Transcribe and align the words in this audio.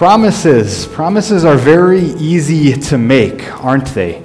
Promises. 0.00 0.86
Promises 0.86 1.44
are 1.44 1.58
very 1.58 2.00
easy 2.00 2.72
to 2.72 2.96
make, 2.96 3.52
aren't 3.62 3.88
they? 3.88 4.24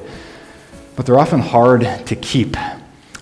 But 0.95 1.05
they're 1.05 1.19
often 1.19 1.41
hard 1.41 1.81
to 2.05 2.15
keep. 2.15 2.55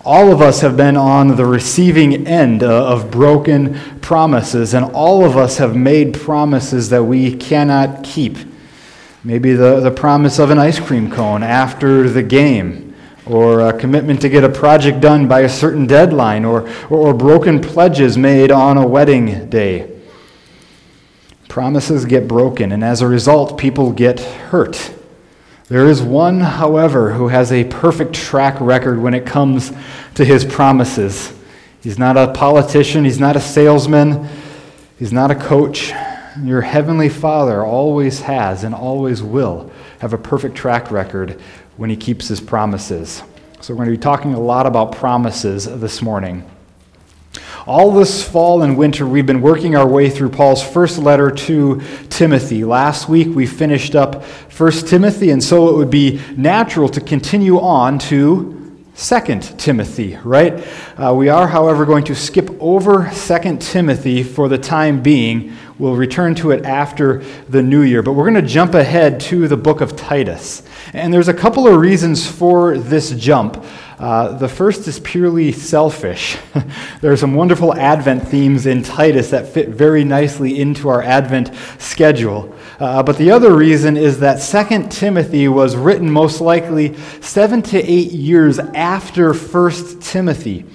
All 0.06 0.32
of 0.32 0.40
us 0.40 0.62
have 0.62 0.78
been 0.78 0.96
on 0.96 1.36
the 1.36 1.48
receiving 1.48 2.28
end 2.28 2.62
uh, 2.62 2.86
of 2.86 3.10
broken 3.10 3.80
promises, 4.02 4.76
and 4.76 4.86
all 4.86 5.26
of 5.26 5.36
us 5.36 5.58
have 5.58 5.76
made 5.76 6.14
promises 6.14 6.92
that 6.92 7.04
we 7.04 7.36
cannot 7.36 8.04
keep. 8.04 8.38
Maybe 9.24 9.54
the, 9.54 9.80
the 9.80 9.90
promise 9.90 10.38
of 10.38 10.52
an 10.52 10.60
ice 10.60 10.80
cream 10.80 11.10
cone 11.10 11.42
after 11.42 12.08
the 12.08 12.22
game, 12.22 12.94
or 13.26 13.62
a 13.62 13.74
commitment 13.80 14.22
to 14.22 14.30
get 14.30 14.44
a 14.44 14.50
project 14.50 15.02
done 15.02 15.28
by 15.28 15.40
a 15.40 15.50
certain 15.50 15.88
deadline, 15.88 16.46
or, 16.46 16.70
or, 16.92 17.08
or 17.08 17.14
broken 17.16 17.60
pledges 17.60 18.16
made 18.16 18.52
on 18.52 18.78
a 18.78 18.86
wedding 18.86 19.50
day. 19.50 19.93
Promises 21.54 22.06
get 22.06 22.28
broken, 22.28 22.72
and 22.72 22.84
as 22.84 23.04
a 23.04 23.08
result, 23.08 23.60
people 23.60 23.92
get 23.92 24.20
hurt. 24.20 24.92
There 25.68 25.88
is 25.88 26.02
one, 26.02 26.40
however, 26.40 27.14
who 27.14 27.28
has 27.28 27.52
a 27.52 27.66
perfect 27.66 28.16
track 28.16 28.60
record 28.60 29.00
when 29.00 29.14
it 29.14 29.28
comes 29.28 29.72
to 30.16 30.26
his 30.26 30.46
promises. 30.46 31.32
He's 31.84 32.00
not 32.00 32.18
a 32.18 32.34
politician, 32.34 33.06
he's 33.06 33.20
not 33.20 33.36
a 33.36 33.40
salesman, 33.40 34.28
he's 34.98 35.14
not 35.14 35.30
a 35.30 35.36
coach. 35.36 35.94
Your 36.42 36.62
heavenly 36.62 37.10
Father 37.10 37.64
always 37.64 38.22
has 38.22 38.64
and 38.64 38.74
always 38.74 39.22
will 39.22 39.72
have 40.00 40.14
a 40.14 40.18
perfect 40.18 40.56
track 40.56 40.90
record 40.90 41.40
when 41.78 41.92
he 41.92 41.96
keeps 41.96 42.28
his 42.28 42.42
promises. 42.42 43.22
So, 43.62 43.76
we're 43.76 43.86
going 43.86 43.92
to 43.92 43.98
be 43.98 44.02
talking 44.02 44.34
a 44.34 44.40
lot 44.40 44.66
about 44.66 44.94
promises 44.94 45.66
this 45.66 46.02
morning. 46.02 46.50
All 47.66 47.92
this 47.92 48.28
fall 48.28 48.62
and 48.62 48.78
winter, 48.78 49.08
we've 49.08 49.26
been 49.26 49.42
working 49.42 49.76
our 49.76 49.88
way 49.88 50.10
through 50.10 50.30
Paul's 50.30 50.62
first 50.62 50.98
letter 50.98 51.32
to 51.32 51.82
Timothy. 52.10 52.64
Last 52.64 53.08
week, 53.08 53.36
we 53.36 53.46
finished 53.46 53.96
up 53.96 54.24
1 54.24 54.72
Timothy, 54.88 55.30
and 55.30 55.44
so 55.44 55.70
it 55.70 55.78
would 55.78 55.90
be 55.90 56.22
natural 56.36 56.90
to 56.90 57.02
continue 57.02 57.60
on 57.60 58.00
to 58.00 58.60
2 58.96 59.40
Timothy, 59.58 60.18
right? 60.24 60.64
Uh, 60.96 61.14
we 61.16 61.28
are, 61.28 61.48
however, 61.48 61.86
going 61.86 62.04
to 62.04 62.16
skip 62.16 62.50
over 62.60 63.10
2 63.12 63.58
Timothy 63.58 64.22
for 64.22 64.48
the 64.48 64.58
time 64.58 65.02
being. 65.02 65.54
We'll 65.80 65.96
return 65.96 66.36
to 66.36 66.52
it 66.52 66.66
after 66.66 67.24
the 67.50 67.64
new 67.64 67.82
year, 67.82 68.04
but 68.04 68.14
we're 68.14 68.30
going 68.30 68.44
to 68.44 68.48
jump 68.48 68.76
ahead 68.76 69.20
to 69.22 69.48
the 69.48 69.58
book 69.58 69.82
of 69.82 69.96
Titus. 69.96 70.62
And 70.94 71.12
there's 71.12 71.28
a 71.28 71.34
couple 71.34 71.68
of 71.68 71.80
reasons 71.80 72.30
for 72.30 72.78
this 72.78 73.10
jump. 73.12 73.66
Uh, 74.04 74.34
the 74.34 74.50
first 74.50 74.86
is 74.86 75.00
purely 75.00 75.50
selfish. 75.54 76.36
there 77.00 77.14
are 77.14 77.16
some 77.16 77.36
wonderful 77.36 77.74
Advent 77.74 78.28
themes 78.28 78.66
in 78.66 78.84
Titus 78.84 79.30
that 79.30 79.48
fit 79.48 79.70
very 79.70 80.04
nicely 80.04 80.60
into 80.60 80.90
our 80.90 81.02
Advent 81.02 81.52
schedule. 81.80 82.54
Uh, 82.82 83.02
but 83.02 83.18
the 83.18 83.32
other 83.32 83.56
reason 83.56 83.96
is 83.96 84.20
that 84.20 84.42
2 84.42 84.90
Timothy 84.90 85.48
was 85.48 85.78
written 85.78 86.12
most 86.12 86.42
likely 86.42 86.98
seven 87.22 87.62
to 87.62 87.82
eight 87.82 88.12
years 88.12 88.60
after 88.60 89.34
1 89.34 89.72
Timothy. 90.02 90.66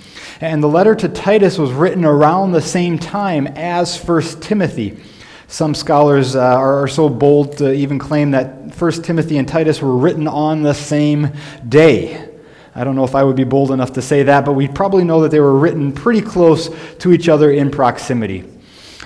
And 0.40 0.62
the 0.62 0.68
letter 0.68 0.94
to 0.94 1.06
Titus 1.06 1.58
was 1.58 1.70
written 1.70 2.06
around 2.06 2.52
the 2.52 2.62
same 2.62 2.98
time 2.98 3.46
as 3.46 4.02
1 4.02 4.22
Timothy. 4.40 5.02
Some 5.48 5.74
scholars 5.74 6.34
uh, 6.34 6.40
are, 6.40 6.84
are 6.84 6.88
so 6.88 7.10
bold 7.10 7.58
to 7.58 7.74
even 7.74 7.98
claim 7.98 8.30
that 8.30 8.74
1 8.74 8.92
Timothy 9.02 9.36
and 9.36 9.46
Titus 9.46 9.82
were 9.82 9.98
written 9.98 10.26
on 10.26 10.62
the 10.62 10.72
same 10.72 11.32
day. 11.68 12.27
I 12.78 12.84
don't 12.84 12.94
know 12.94 13.02
if 13.02 13.16
I 13.16 13.24
would 13.24 13.34
be 13.34 13.42
bold 13.42 13.72
enough 13.72 13.94
to 13.94 14.02
say 14.02 14.22
that, 14.22 14.44
but 14.44 14.52
we 14.52 14.68
probably 14.68 15.02
know 15.02 15.22
that 15.22 15.32
they 15.32 15.40
were 15.40 15.58
written 15.58 15.90
pretty 15.90 16.22
close 16.22 16.70
to 17.00 17.12
each 17.12 17.28
other 17.28 17.50
in 17.50 17.72
proximity. 17.72 18.44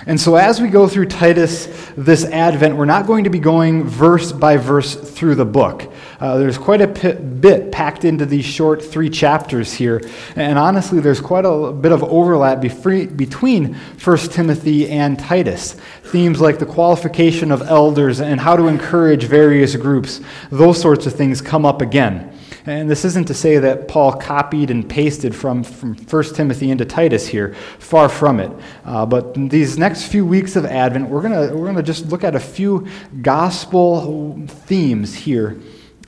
And 0.05 0.19
so, 0.19 0.35
as 0.35 0.61
we 0.61 0.67
go 0.67 0.87
through 0.87 1.07
Titus 1.07 1.67
this 1.97 2.23
Advent, 2.25 2.75
we're 2.75 2.85
not 2.85 3.07
going 3.07 3.23
to 3.23 3.31
be 3.31 3.39
going 3.39 3.85
verse 3.85 4.31
by 4.31 4.57
verse 4.57 4.93
through 4.93 5.35
the 5.35 5.45
book. 5.45 5.91
Uh, 6.19 6.37
there's 6.37 6.57
quite 6.57 6.81
a 6.81 6.87
p- 6.87 7.13
bit 7.13 7.71
packed 7.71 8.05
into 8.05 8.27
these 8.27 8.45
short 8.45 8.83
three 8.83 9.09
chapters 9.09 9.73
here. 9.73 10.01
And 10.35 10.59
honestly, 10.59 10.99
there's 10.99 11.21
quite 11.21 11.45
a 11.45 11.71
bit 11.71 11.91
of 11.91 12.03
overlap 12.03 12.61
between 12.61 13.73
1 13.73 14.17
Timothy 14.29 14.89
and 14.89 15.17
Titus. 15.17 15.73
Themes 16.03 16.39
like 16.39 16.59
the 16.59 16.65
qualification 16.67 17.51
of 17.51 17.63
elders 17.63 18.19
and 18.19 18.39
how 18.39 18.55
to 18.55 18.67
encourage 18.67 19.23
various 19.23 19.75
groups, 19.75 20.21
those 20.51 20.79
sorts 20.79 21.07
of 21.07 21.13
things 21.13 21.41
come 21.41 21.65
up 21.65 21.81
again. 21.81 22.32
And 22.65 22.89
this 22.89 23.03
isn't 23.03 23.27
to 23.27 23.33
say 23.33 23.57
that 23.57 23.89
Paul 23.89 24.13
copied 24.13 24.71
and 24.71 24.89
pasted 24.89 25.35
from, 25.35 25.63
from 25.63 25.95
1 25.95 26.23
Timothy 26.33 26.71
into 26.71 26.85
Titus 26.85 27.27
here. 27.27 27.55
Far 27.79 28.07
from 28.07 28.39
it. 28.39 28.51
Uh, 28.85 29.05
but 29.05 29.33
these 29.33 29.77
next 29.77 30.07
few 30.07 30.25
weeks 30.25 30.55
of 30.55 30.65
Advent, 30.65 31.09
we're 31.09 31.21
going 31.21 31.33
we're 31.33 31.65
going 31.65 31.75
to 31.75 31.83
just 31.83 32.07
look 32.07 32.23
at 32.23 32.35
a 32.35 32.39
few 32.39 32.87
gospel 33.21 34.45
themes 34.47 35.13
here 35.13 35.59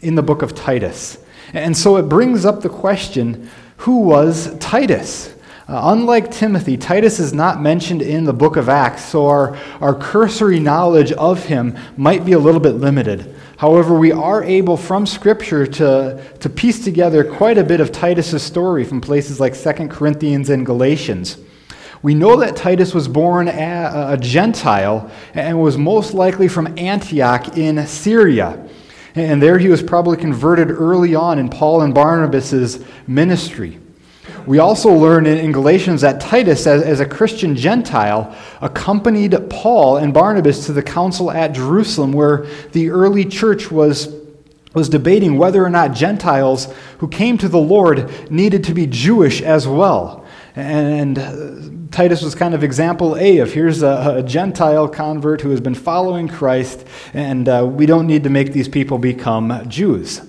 in 0.02 0.16
the 0.16 0.24
book 0.24 0.42
of 0.42 0.56
Titus. 0.56 1.18
And 1.54 1.76
so 1.76 1.98
it 1.98 2.04
brings 2.04 2.46
up 2.46 2.62
the 2.62 2.70
question 2.70 3.50
who 3.78 4.00
was 4.00 4.58
Titus? 4.60 5.35
Uh, 5.68 5.82
unlike 5.86 6.30
Timothy, 6.30 6.78
Titus 6.78 7.20
is 7.20 7.34
not 7.34 7.60
mentioned 7.60 8.04
in 8.04 8.24
the 8.24 8.34
book 8.34 8.56
of 8.56 8.70
Acts, 8.70 9.04
so 9.04 9.26
our, 9.26 9.58
our 9.82 9.96
cursory 9.96 10.60
knowledge 10.60 11.12
of 11.14 11.44
him 11.46 11.76
might 11.98 12.24
be 12.24 12.34
a 12.34 12.40
little 12.40 12.60
bit 12.60 12.74
limited. 12.74 13.36
However, 13.58 13.98
we 13.98 14.12
are 14.12 14.44
able 14.44 14.78
from 14.78 15.08
Scripture 15.08 15.66
to, 15.66 16.24
to 16.40 16.50
piece 16.50 16.84
together 16.84 17.24
quite 17.24 17.58
a 17.58 17.64
bit 17.64 17.80
of 17.80 17.92
Titus' 17.92 18.44
story 18.44 18.84
from 18.84 19.02
places 19.02 19.40
like 19.40 19.60
2 19.60 19.88
Corinthians 19.88 20.52
and 20.52 20.68
Galatians. 20.68 21.40
We 22.04 22.14
know 22.14 22.36
that 22.42 22.56
Titus 22.56 22.94
was 22.94 23.08
born 23.08 23.48
a, 23.48 24.10
a 24.12 24.18
Gentile 24.18 25.10
and 25.34 25.60
was 25.60 25.80
most 25.80 26.14
likely 26.14 26.48
from 26.48 26.78
Antioch 26.78 27.58
in 27.58 27.88
Syria. 27.88 28.70
And 29.16 29.42
there 29.42 29.58
he 29.58 29.70
was 29.70 29.82
probably 29.82 30.18
converted 30.18 30.70
early 30.70 31.16
on 31.16 31.40
in 31.40 31.50
Paul 31.50 31.82
and 31.82 31.92
Barnabas' 31.92 32.80
ministry. 33.08 33.80
We 34.46 34.60
also 34.60 34.92
learn 34.92 35.26
in, 35.26 35.52
Galatians 35.52 36.02
that 36.02 36.22
Titus, 36.22 36.68
as, 36.68 36.84
as 36.84 37.00
a 37.00 37.06
Christian 37.06 37.56
Gentile, 37.56 38.36
accompanied 38.62 39.36
Paul 39.50 39.98
and 39.98 40.14
Barnabas 40.14 40.66
to 40.68 40.74
the 40.74 40.84
council 40.84 41.32
at 41.32 41.54
Jerusalem, 41.54 42.12
where 42.12 42.46
the 42.72 42.90
early 42.90 43.26
church 43.26 43.72
was, 43.72 44.14
was 44.74 44.88
debating 44.90 45.38
whether 45.38 45.64
or 45.64 45.70
not 45.70 45.94
Gentiles 45.94 46.72
who 47.00 47.08
came 47.08 47.38
to 47.40 47.48
the 47.48 47.58
Lord 47.60 48.30
needed 48.30 48.64
to 48.66 48.74
be 48.74 48.86
Jewish 48.86 49.42
as 49.42 49.68
well. 49.68 50.26
And, 50.56 51.18
and 51.18 51.20
uh, 51.20 51.76
Titus 51.92 52.22
was 52.22 52.36
kind 52.36 52.54
of 52.54 52.64
example 52.64 53.16
A 53.18 53.40
of 53.40 53.54
here's 53.54 53.82
a, 53.82 54.16
a, 54.18 54.24
Gentile 54.24 54.88
convert 54.88 55.42
who 55.42 55.50
has 55.52 55.62
been 55.62 55.76
following 55.76 56.28
Christ, 56.28 56.86
and 57.14 57.48
uh, 57.48 57.66
we 57.70 57.86
don't 57.86 58.06
need 58.06 58.24
to 58.24 58.30
make 58.30 58.54
these 58.54 58.68
people 58.68 58.98
become 58.98 59.68
Jews. 59.70 60.22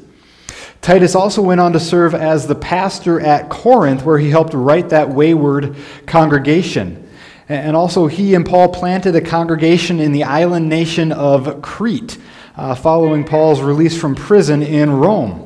Titus 0.81 1.15
also 1.15 1.43
went 1.43 1.61
on 1.61 1.73
to 1.73 1.81
serve 1.81 2.15
as 2.15 2.47
the 2.47 2.55
pastor 2.55 3.21
at 3.21 3.49
Corinth, 3.49 4.05
where 4.05 4.19
he 4.19 4.31
helped 4.31 4.55
right 4.55 4.89
that 4.91 5.09
wayward 5.09 5.77
congregation. 6.07 7.09
And 7.49 7.77
also, 7.77 8.07
he 8.07 8.35
and 8.35 8.45
Paul 8.45 8.69
planted 8.69 9.15
a 9.15 9.21
congregation 9.21 10.01
in 10.01 10.13
the 10.13 10.25
island 10.25 10.69
nation 10.69 11.13
of 11.13 11.63
Crete, 11.63 12.19
uh, 12.57 12.75
following 12.75 13.25
Paul's 13.25 13.61
release 13.61 13.99
from 14.01 14.15
prison 14.15 14.63
in 14.63 14.91
Rome. 14.91 15.43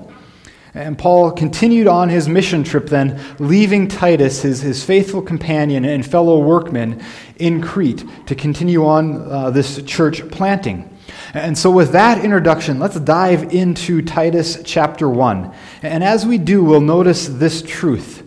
And 0.73 0.97
Paul 0.97 1.33
continued 1.33 1.89
on 1.89 2.09
his 2.09 2.29
mission 2.29 2.63
trip 2.63 2.87
then, 2.87 3.21
leaving 3.39 3.89
Titus, 3.89 4.43
his, 4.43 4.61
his 4.61 4.85
faithful 4.85 5.21
companion 5.21 5.85
and 5.85 6.07
fellow 6.07 6.39
workman, 6.39 7.03
in 7.37 7.61
Crete 7.61 8.05
to 8.27 8.35
continue 8.35 8.87
on 8.87 9.31
uh, 9.31 9.51
this 9.51 9.83
church 9.83 10.27
planting. 10.31 10.89
And 11.33 11.57
so, 11.57 11.71
with 11.71 11.93
that 11.93 12.25
introduction, 12.25 12.81
let's 12.81 12.99
dive 12.99 13.53
into 13.55 14.03
Titus 14.03 14.61
chapter 14.65 15.09
1. 15.09 15.55
And 15.83 16.03
as 16.03 16.27
we 16.27 16.39
do, 16.39 16.65
we'll 16.65 16.81
notice 16.81 17.29
this 17.29 17.63
truth 17.63 18.27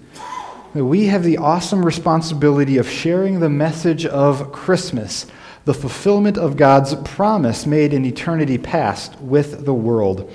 that 0.73 0.85
we 0.85 1.07
have 1.07 1.23
the 1.23 1.37
awesome 1.37 1.85
responsibility 1.85 2.77
of 2.77 2.89
sharing 2.89 3.41
the 3.41 3.49
message 3.49 4.05
of 4.05 4.53
Christmas, 4.53 5.27
the 5.65 5.73
fulfillment 5.73 6.37
of 6.37 6.55
God's 6.55 6.95
promise 6.95 7.65
made 7.65 7.93
in 7.93 8.05
eternity 8.05 8.57
past 8.57 9.19
with 9.19 9.65
the 9.65 9.73
world. 9.73 10.31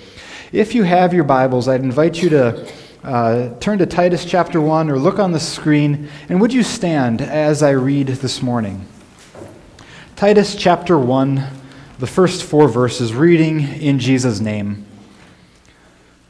If 0.52 0.74
you 0.74 0.82
have 0.82 1.14
your 1.14 1.24
Bibles, 1.24 1.68
I'd 1.68 1.80
invite 1.80 2.22
you 2.22 2.28
to 2.28 2.72
uh, 3.02 3.58
turn 3.60 3.78
to 3.78 3.86
Titus 3.86 4.26
chapter 4.26 4.60
1 4.60 4.90
or 4.90 4.98
look 4.98 5.18
on 5.18 5.32
the 5.32 5.40
screen, 5.40 6.10
and 6.28 6.38
would 6.38 6.52
you 6.52 6.62
stand 6.62 7.22
as 7.22 7.62
I 7.62 7.70
read 7.70 8.08
this 8.08 8.42
morning? 8.42 8.86
Titus 10.16 10.54
chapter 10.54 10.98
1 10.98 11.57
the 11.98 12.06
first 12.06 12.44
four 12.44 12.68
verses, 12.68 13.12
reading 13.12 13.60
in 13.80 13.98
Jesus' 13.98 14.38
name. 14.38 14.86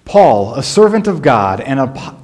Paul, 0.06 0.54
a 0.54 0.62
servant 0.62 1.06
of 1.06 1.20
God 1.20 1.60
and, 1.60 1.78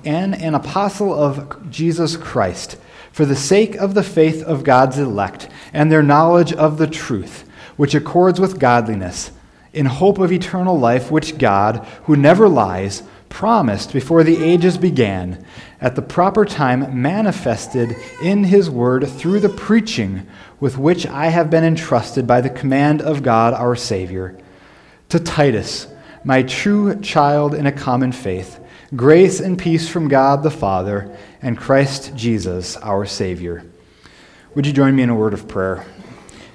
an 0.07 0.55
apostle 0.55 1.13
of 1.13 1.71
Jesus 1.71 2.17
Christ, 2.17 2.79
for 3.13 3.27
the 3.27 3.37
sake 3.37 3.75
of 3.75 3.93
the 3.93 4.03
faith 4.03 4.43
of 4.43 4.65
God's 4.65 4.99
elect 4.99 5.51
and 5.75 5.93
their 5.93 6.03
knowledge 6.03 6.55
of 6.55 6.79
the 6.79 6.87
truth, 6.87 7.47
which 7.77 7.95
accords 7.95 8.41
with 8.41 8.59
godliness, 8.59 9.31
in 9.75 9.87
hope 9.87 10.19
of 10.19 10.33
eternal 10.33 10.79
life, 10.79 11.11
which 11.11 11.37
God, 11.37 11.87
who 12.05 12.17
never 12.17 12.49
lies, 12.49 13.03
promised 13.35 13.93
before 13.93 14.23
the 14.23 14.45
ages 14.45 14.79
began, 14.79 15.45
at 15.81 15.97
the 15.97 16.01
proper 16.01 16.45
time 16.45 17.03
manifested 17.03 17.97
in 18.23 18.45
his 18.45 18.71
word 18.71 19.09
through 19.09 19.41
the 19.41 19.49
preaching 19.49 20.25
with 20.61 20.79
which 20.79 21.05
I 21.05 21.27
have 21.27 21.51
been 21.51 21.65
entrusted 21.65 22.29
by 22.29 22.41
the 22.41 22.49
command 22.49 23.03
of 23.03 23.25
God 23.25 23.53
our 23.53 23.75
Savior. 23.75 24.39
To 25.09 25.19
Titus, 25.19 25.89
my 26.23 26.45
true 26.45 27.01
child 27.01 27.55
in 27.55 27.67
a 27.67 27.73
common 27.73 28.13
faith, 28.13 28.61
grace 28.95 29.41
and 29.41 29.59
peace 29.59 29.89
from 29.89 30.07
God 30.07 30.45
the 30.45 30.51
Father 30.53 31.15
and 31.43 31.59
Christ 31.59 32.15
Jesus 32.15 32.77
our 32.77 33.05
Savior. 33.05 33.65
Would 34.55 34.65
you 34.65 34.73
join 34.73 34.95
me 34.95 35.03
in 35.03 35.11
a 35.11 35.15
word 35.17 35.35
of 35.35 35.49
prayer? 35.49 35.85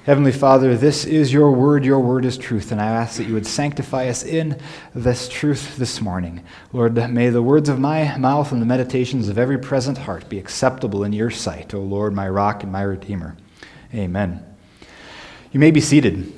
Heavenly 0.06 0.32
Father, 0.32 0.78
this 0.78 1.04
is 1.04 1.30
your 1.30 1.52
word. 1.52 1.84
Your 1.84 2.00
word 2.00 2.24
is 2.24 2.38
truth, 2.38 2.72
and 2.72 2.80
I 2.80 2.86
ask 2.86 3.18
that 3.18 3.28
you 3.28 3.34
would 3.34 3.46
sanctify 3.46 4.08
us 4.08 4.24
in 4.24 4.58
this 4.94 5.28
truth 5.28 5.76
this 5.76 6.00
morning. 6.00 6.42
Lord, 6.72 6.94
may 7.10 7.28
the 7.28 7.42
words 7.42 7.68
of 7.68 7.78
my 7.78 8.16
mouth 8.16 8.50
and 8.50 8.62
the 8.62 8.66
meditations 8.66 9.28
of 9.28 9.36
every 9.36 9.58
present 9.58 9.98
heart 9.98 10.26
be 10.30 10.38
acceptable 10.38 11.04
in 11.04 11.12
your 11.12 11.28
sight, 11.28 11.74
O 11.74 11.80
Lord, 11.80 12.14
my 12.14 12.26
rock 12.30 12.62
and 12.62 12.72
my 12.72 12.80
redeemer. 12.80 13.36
Amen. 13.92 14.42
You 15.52 15.60
may 15.60 15.70
be 15.70 15.82
seated. 15.82 16.32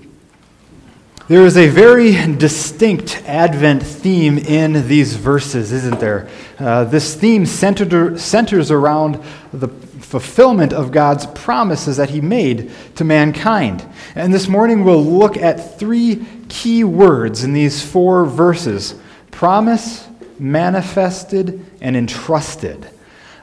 There 1.28 1.46
is 1.46 1.56
a 1.56 1.68
very 1.68 2.14
distinct 2.34 3.22
Advent 3.26 3.84
theme 3.84 4.38
in 4.38 4.88
these 4.88 5.14
verses, 5.14 5.70
isn't 5.70 6.00
there? 6.00 6.28
Uh, 6.58 6.82
this 6.82 7.14
theme 7.14 7.46
centered, 7.46 8.18
centers 8.18 8.72
around 8.72 9.22
the 9.52 9.68
fulfillment 10.12 10.74
of 10.74 10.92
God's 10.92 11.24
promises 11.24 11.96
that 11.96 12.10
He 12.10 12.20
made 12.20 12.70
to 12.96 13.02
mankind. 13.02 13.82
And 14.14 14.30
this 14.32 14.46
morning 14.46 14.84
we'll 14.84 15.02
look 15.02 15.38
at 15.38 15.78
three 15.78 16.26
key 16.50 16.84
words 16.84 17.44
in 17.44 17.54
these 17.54 17.82
four 17.82 18.26
verses 18.26 18.94
promise, 19.30 20.06
manifested, 20.38 21.64
and 21.80 21.96
entrusted. 21.96 22.90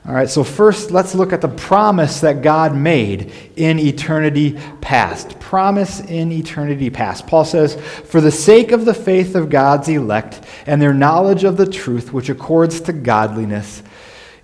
All 0.06 0.14
right, 0.14 0.30
so 0.30 0.44
first 0.44 0.92
let's 0.92 1.16
look 1.16 1.34
at 1.34 1.42
the 1.42 1.48
promise 1.48 2.22
that 2.22 2.44
God 2.44 2.76
made 2.76 3.34
in 3.56 3.80
eternity 3.80 4.60
past. 4.80 5.40
Promise 5.40 6.02
in 6.02 6.32
eternity 6.32 6.92
past. 6.92 7.26
Paul 7.26 7.46
says, 7.46 7.82
For 7.82 8.22
the 8.22 8.32
sake 8.32 8.72
of 8.72 8.86
the 8.86 8.94
faith 8.94 9.34
of 9.34 9.50
God's 9.50 9.90
elect 9.90 10.42
and 10.68 10.80
their 10.80 10.94
knowledge 10.94 11.44
of 11.44 11.58
the 11.58 11.68
truth 11.68 12.14
which 12.14 12.30
accords 12.30 12.80
to 12.82 12.94
godliness, 12.94 13.82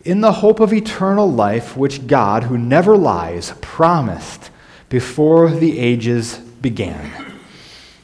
in 0.06 0.22
the 0.22 0.32
hope 0.32 0.60
of 0.60 0.72
eternal 0.72 1.30
life 1.30 1.76
which 1.76 2.06
God, 2.08 2.44
who 2.44 2.58
never 2.58 2.96
lies, 2.96 3.54
promised 3.60 4.52
before 4.88 5.50
the 5.50 5.80
ages 5.80 6.38
began. 6.38 7.12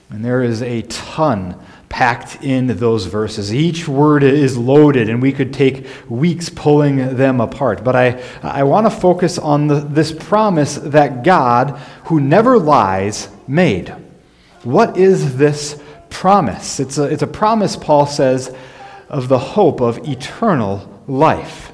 And 0.10 0.26
there 0.26 0.42
is 0.42 0.62
a 0.62 0.82
ton 0.82 1.64
packed 1.88 2.44
in 2.44 2.68
those 2.68 3.06
verses. 3.06 3.54
Each 3.54 3.88
word 3.88 4.24
is 4.24 4.58
loaded, 4.58 5.10
and 5.10 5.22
we 5.22 5.32
could 5.32 5.54
take 5.54 5.88
weeks 6.10 6.50
pulling 6.50 7.18
them 7.18 7.40
apart. 7.40 7.84
But 7.84 7.96
I, 7.96 8.24
I 8.42 8.64
want 8.64 8.88
to 8.88 8.92
focus 8.92 9.38
on 9.38 9.68
the, 9.68 9.76
this 9.76 10.12
promise 10.12 10.76
that 10.76 11.24
God, 11.24 11.78
who 12.06 12.20
never 12.20 12.58
lies, 12.58 13.30
made. 13.48 13.90
What 14.64 14.98
is 14.98 15.38
this 15.38 15.82
promise? 16.10 16.80
It's 16.80 16.98
a, 16.98 17.04
it's 17.04 17.24
a 17.24 17.28
promise, 17.28 17.76
Paul 17.76 18.06
says, 18.06 18.56
of 19.08 19.28
the 19.28 19.40
hope 19.40 19.82
of 19.82 20.08
eternal 20.08 21.04
life. 21.08 21.71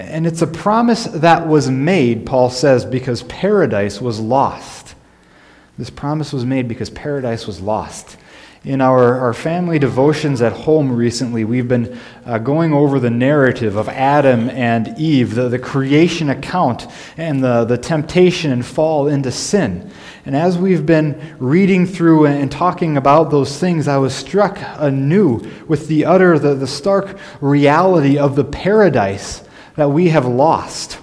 And 0.00 0.26
it's 0.26 0.42
a 0.42 0.46
promise 0.46 1.04
that 1.04 1.46
was 1.46 1.68
made, 1.68 2.24
Paul 2.24 2.50
says, 2.50 2.84
because 2.84 3.22
paradise 3.24 4.00
was 4.00 4.18
lost. 4.18 4.94
This 5.76 5.90
promise 5.90 6.32
was 6.32 6.44
made 6.44 6.68
because 6.68 6.90
paradise 6.90 7.46
was 7.46 7.60
lost. 7.60 8.16
In 8.62 8.82
our, 8.82 9.18
our 9.18 9.32
family 9.32 9.78
devotions 9.78 10.42
at 10.42 10.52
home 10.52 10.92
recently, 10.92 11.44
we've 11.44 11.68
been 11.68 11.98
uh, 12.26 12.36
going 12.38 12.74
over 12.74 13.00
the 13.00 13.08
narrative 13.08 13.76
of 13.76 13.88
Adam 13.88 14.50
and 14.50 14.98
Eve, 14.98 15.34
the, 15.34 15.48
the 15.48 15.58
creation 15.58 16.28
account, 16.28 16.86
and 17.16 17.42
the, 17.42 17.64
the 17.64 17.78
temptation 17.78 18.52
and 18.52 18.64
fall 18.64 19.08
into 19.08 19.32
sin. 19.32 19.90
And 20.26 20.36
as 20.36 20.58
we've 20.58 20.84
been 20.84 21.36
reading 21.38 21.86
through 21.86 22.26
and 22.26 22.52
talking 22.52 22.98
about 22.98 23.30
those 23.30 23.58
things, 23.58 23.88
I 23.88 23.96
was 23.96 24.14
struck 24.14 24.58
anew 24.76 25.40
with 25.66 25.88
the 25.88 26.04
utter, 26.04 26.38
the, 26.38 26.54
the 26.54 26.66
stark 26.66 27.18
reality 27.40 28.18
of 28.18 28.36
the 28.36 28.44
paradise 28.44 29.42
that 29.76 29.90
we 29.90 30.08
have 30.08 30.26
lost. 30.26 30.98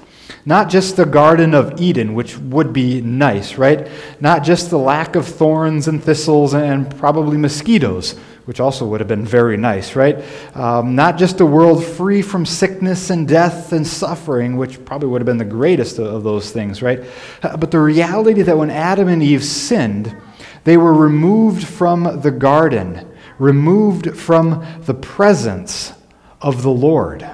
Not 0.47 0.69
just 0.69 0.95
the 0.95 1.05
Garden 1.05 1.53
of 1.53 1.81
Eden, 1.81 2.13
which 2.13 2.37
would 2.37 2.71
be 2.71 3.01
nice, 3.01 3.57
right? 3.57 3.85
Not 4.21 4.45
just 4.45 4.69
the 4.69 4.77
lack 4.77 5.17
of 5.17 5.27
thorns 5.27 5.89
and 5.89 6.01
thistles 6.01 6.53
and 6.53 6.89
probably 6.97 7.35
mosquitoes, 7.35 8.17
which 8.45 8.61
also 8.61 8.87
would 8.87 9.01
have 9.01 9.09
been 9.09 9.25
very 9.25 9.57
nice, 9.57 9.93
right? 9.93 10.23
Um, 10.55 10.95
not 10.95 11.17
just 11.17 11.41
a 11.41 11.45
world 11.45 11.83
free 11.83 12.21
from 12.21 12.45
sickness 12.45 13.09
and 13.09 13.27
death 13.27 13.73
and 13.73 13.85
suffering, 13.85 14.55
which 14.55 14.85
probably 14.85 15.09
would 15.09 15.19
have 15.19 15.25
been 15.25 15.37
the 15.37 15.43
greatest 15.43 15.99
of 15.99 16.23
those 16.23 16.49
things, 16.49 16.81
right? 16.81 17.03
Uh, 17.43 17.57
but 17.57 17.69
the 17.69 17.81
reality 17.81 18.41
that 18.43 18.57
when 18.57 18.69
Adam 18.69 19.09
and 19.09 19.21
Eve 19.21 19.43
sinned, 19.43 20.15
they 20.63 20.77
were 20.77 20.93
removed 20.93 21.67
from 21.67 22.21
the 22.21 22.31
garden, 22.31 23.05
removed 23.37 24.17
from 24.17 24.65
the 24.83 24.93
presence 24.93 25.91
of 26.39 26.61
the 26.61 26.71
Lord 26.71 27.29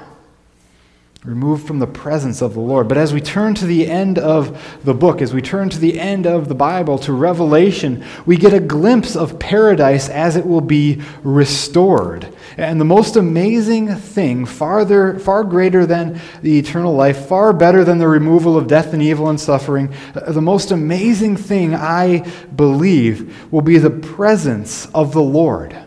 removed 1.23 1.65
from 1.65 1.79
the 1.79 1.87
presence 1.87 2.41
of 2.41 2.53
the 2.53 2.59
Lord. 2.59 2.89
But 2.89 2.97
as 2.97 3.13
we 3.13 3.21
turn 3.21 3.55
to 3.55 3.65
the 3.65 3.87
end 3.87 4.19
of 4.19 4.83
the 4.83 4.93
book, 4.93 5.21
as 5.21 5.33
we 5.33 5.41
turn 5.41 5.69
to 5.69 5.79
the 5.79 5.97
end 5.97 6.27
of 6.27 6.49
the 6.49 6.55
Bible, 6.55 6.97
to 6.99 7.13
Revelation, 7.13 8.03
we 8.25 8.35
get 8.35 8.53
a 8.53 8.59
glimpse 8.59 9.15
of 9.15 9.39
paradise 9.39 10.09
as 10.09 10.35
it 10.35 10.45
will 10.45 10.61
be 10.61 11.01
restored. 11.23 12.27
And 12.57 12.79
the 12.79 12.85
most 12.85 13.15
amazing 13.15 13.95
thing, 13.95 14.45
farther, 14.45 15.17
far 15.17 15.45
greater 15.45 15.85
than 15.85 16.19
the 16.41 16.59
eternal 16.59 16.93
life, 16.93 17.25
far 17.27 17.53
better 17.53 17.85
than 17.85 17.99
the 17.99 18.07
removal 18.07 18.57
of 18.57 18.67
death 18.67 18.91
and 18.91 19.01
evil 19.01 19.29
and 19.29 19.39
suffering, 19.39 19.93
the 20.13 20.41
most 20.41 20.71
amazing 20.71 21.37
thing 21.37 21.73
I 21.73 22.29
believe 22.55 23.49
will 23.49 23.61
be 23.61 23.77
the 23.77 23.89
presence 23.89 24.87
of 24.87 25.13
the 25.13 25.23
Lord. 25.23 25.77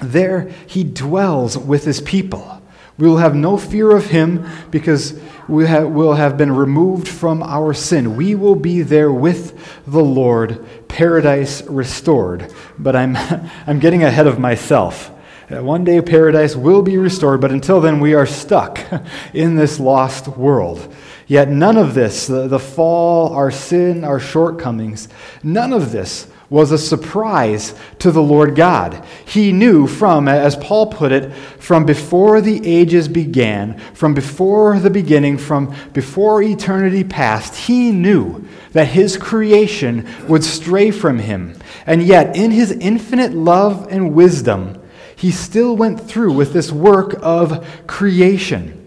There 0.00 0.52
he 0.68 0.84
dwells 0.84 1.58
with 1.58 1.84
his 1.84 2.00
people. 2.00 2.61
We 2.98 3.08
will 3.08 3.18
have 3.18 3.34
no 3.34 3.56
fear 3.56 3.90
of 3.96 4.06
him 4.06 4.46
because 4.70 5.18
we 5.48 5.64
will 5.64 6.14
have 6.14 6.36
been 6.36 6.52
removed 6.52 7.08
from 7.08 7.42
our 7.42 7.72
sin. 7.74 8.16
We 8.16 8.34
will 8.34 8.54
be 8.54 8.82
there 8.82 9.12
with 9.12 9.82
the 9.86 10.02
Lord, 10.02 10.64
paradise 10.88 11.62
restored. 11.62 12.52
But 12.78 12.94
I'm, 12.94 13.16
I'm 13.66 13.78
getting 13.78 14.04
ahead 14.04 14.26
of 14.26 14.38
myself. 14.38 15.10
Uh, 15.50 15.62
one 15.62 15.84
day 15.84 16.00
paradise 16.00 16.54
will 16.54 16.82
be 16.82 16.96
restored, 16.96 17.40
but 17.40 17.50
until 17.50 17.80
then 17.80 18.00
we 18.00 18.14
are 18.14 18.26
stuck 18.26 18.80
in 19.34 19.56
this 19.56 19.80
lost 19.80 20.28
world. 20.28 20.94
Yet 21.26 21.48
none 21.48 21.76
of 21.76 21.94
this, 21.94 22.26
the, 22.26 22.46
the 22.46 22.58
fall, 22.58 23.32
our 23.34 23.50
sin, 23.50 24.04
our 24.04 24.20
shortcomings, 24.20 25.08
none 25.42 25.72
of 25.72 25.92
this 25.92 26.26
was 26.52 26.70
a 26.70 26.76
surprise 26.76 27.74
to 27.98 28.12
the 28.12 28.22
Lord 28.22 28.54
God. 28.54 29.02
He 29.24 29.52
knew 29.52 29.86
from, 29.86 30.28
as 30.28 30.54
Paul 30.56 30.92
put 30.92 31.10
it, 31.10 31.32
from 31.32 31.86
before 31.86 32.42
the 32.42 32.64
ages 32.66 33.08
began, 33.08 33.78
from 33.94 34.12
before 34.12 34.78
the 34.78 34.90
beginning, 34.90 35.38
from 35.38 35.74
before 35.94 36.42
eternity 36.42 37.04
past, 37.04 37.56
he 37.56 37.90
knew 37.90 38.46
that 38.72 38.88
his 38.88 39.16
creation 39.16 40.06
would 40.28 40.44
stray 40.44 40.90
from 40.90 41.20
him. 41.20 41.56
And 41.86 42.02
yet, 42.02 42.36
in 42.36 42.50
his 42.50 42.70
infinite 42.70 43.32
love 43.32 43.88
and 43.90 44.14
wisdom, 44.14 44.78
he 45.16 45.30
still 45.30 45.74
went 45.74 46.02
through 46.02 46.34
with 46.34 46.52
this 46.52 46.70
work 46.70 47.14
of 47.22 47.66
creation 47.86 48.81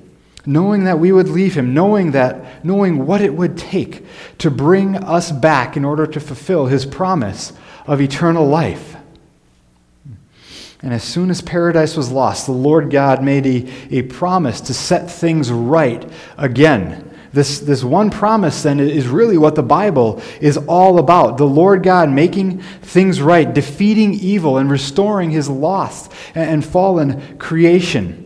knowing 0.45 0.83
that 0.83 0.99
we 0.99 1.11
would 1.11 1.29
leave 1.29 1.55
him, 1.55 1.73
knowing 1.73 2.11
that, 2.11 2.63
knowing 2.65 3.05
what 3.05 3.21
it 3.21 3.33
would 3.33 3.57
take 3.57 4.05
to 4.37 4.51
bring 4.51 4.95
us 4.95 5.31
back 5.31 5.75
in 5.75 5.85
order 5.85 6.05
to 6.05 6.19
fulfill 6.19 6.67
his 6.67 6.85
promise 6.85 7.53
of 7.87 8.01
eternal 8.01 8.45
life. 8.45 8.95
And 10.81 10.93
as 10.93 11.03
soon 11.03 11.31
as 11.31 11.41
paradise 11.41 11.97
was 11.97 12.11
lost, 12.11 12.45
the 12.45 12.51
Lord 12.51 12.91
God 12.91 13.23
made 13.23 13.47
a, 13.47 13.97
a 13.97 14.01
promise 14.03 14.61
to 14.61 14.73
set 14.73 15.09
things 15.09 15.51
right 15.51 16.07
again. 16.37 17.11
This, 17.33 17.59
this 17.59 17.83
one 17.83 18.11
promise, 18.11 18.63
then, 18.63 18.79
is 18.79 19.07
really 19.07 19.37
what 19.37 19.55
the 19.55 19.63
Bible 19.63 20.21
is 20.39 20.57
all 20.57 20.99
about. 20.99 21.37
The 21.37 21.47
Lord 21.47 21.83
God 21.83 22.09
making 22.09 22.61
things 22.61 23.19
right, 23.19 23.51
defeating 23.51 24.13
evil, 24.13 24.57
and 24.57 24.69
restoring 24.69 25.31
his 25.31 25.49
lost 25.49 26.11
and 26.33 26.63
fallen 26.63 27.37
creation. 27.37 28.24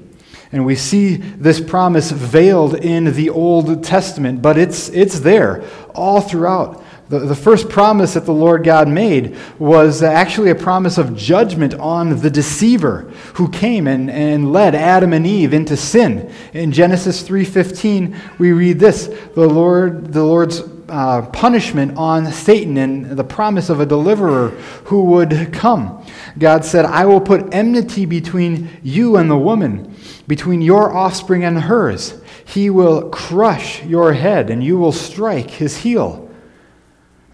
And 0.51 0.65
we 0.65 0.75
see 0.75 1.15
this 1.15 1.61
promise 1.61 2.09
veiled 2.09 2.75
in 2.75 3.13
the 3.13 3.29
Old 3.29 3.83
Testament, 3.83 4.41
but 4.41 4.57
it's, 4.57 4.89
it's 4.89 5.19
there 5.19 5.63
all 5.93 6.21
throughout 6.21 6.83
The, 7.09 7.19
the 7.19 7.35
first 7.35 7.69
promise 7.69 8.13
that 8.13 8.25
the 8.25 8.33
Lord 8.33 8.63
God 8.63 8.87
made 8.87 9.35
was 9.57 10.03
actually 10.03 10.51
a 10.51 10.55
promise 10.55 10.99
of 10.99 11.15
judgment 11.15 11.73
on 11.73 12.21
the 12.21 12.29
deceiver 12.29 13.11
who 13.33 13.49
came 13.49 13.87
and, 13.87 14.11
and 14.11 14.53
led 14.53 14.75
Adam 14.75 15.13
and 15.13 15.25
Eve 15.25 15.53
into 15.53 15.75
sin. 15.75 16.31
In 16.53 16.71
Genesis 16.71 17.27
3.15, 17.27 18.39
we 18.39 18.51
read 18.51 18.79
this, 18.79 19.07
the, 19.33 19.47
Lord, 19.47 20.13
the 20.13 20.23
Lord's 20.23 20.61
uh, 20.87 21.23
punishment 21.33 21.97
on 21.97 22.31
Satan 22.31 22.77
and 22.77 23.17
the 23.17 23.23
promise 23.23 23.69
of 23.69 23.79
a 23.79 23.85
deliverer 23.87 24.49
who 24.85 25.05
would 25.05 25.51
come. 25.51 26.05
God 26.38 26.65
said, 26.65 26.86
I 26.86 27.05
will 27.05 27.21
put 27.21 27.53
enmity 27.53 28.05
between 28.05 28.69
you 28.83 29.17
and 29.17 29.29
the 29.29 29.38
woman, 29.38 29.95
between 30.27 30.62
your 30.62 30.93
offspring 30.93 31.43
and 31.43 31.59
hers. 31.59 32.21
He 32.45 32.69
will 32.69 33.09
crush 33.09 33.83
your 33.86 34.13
head, 34.13 34.50
and 34.50 34.63
you 34.63 34.77
will 34.77 34.91
strike 34.91 35.51
his 35.51 35.77
heel 35.77 36.29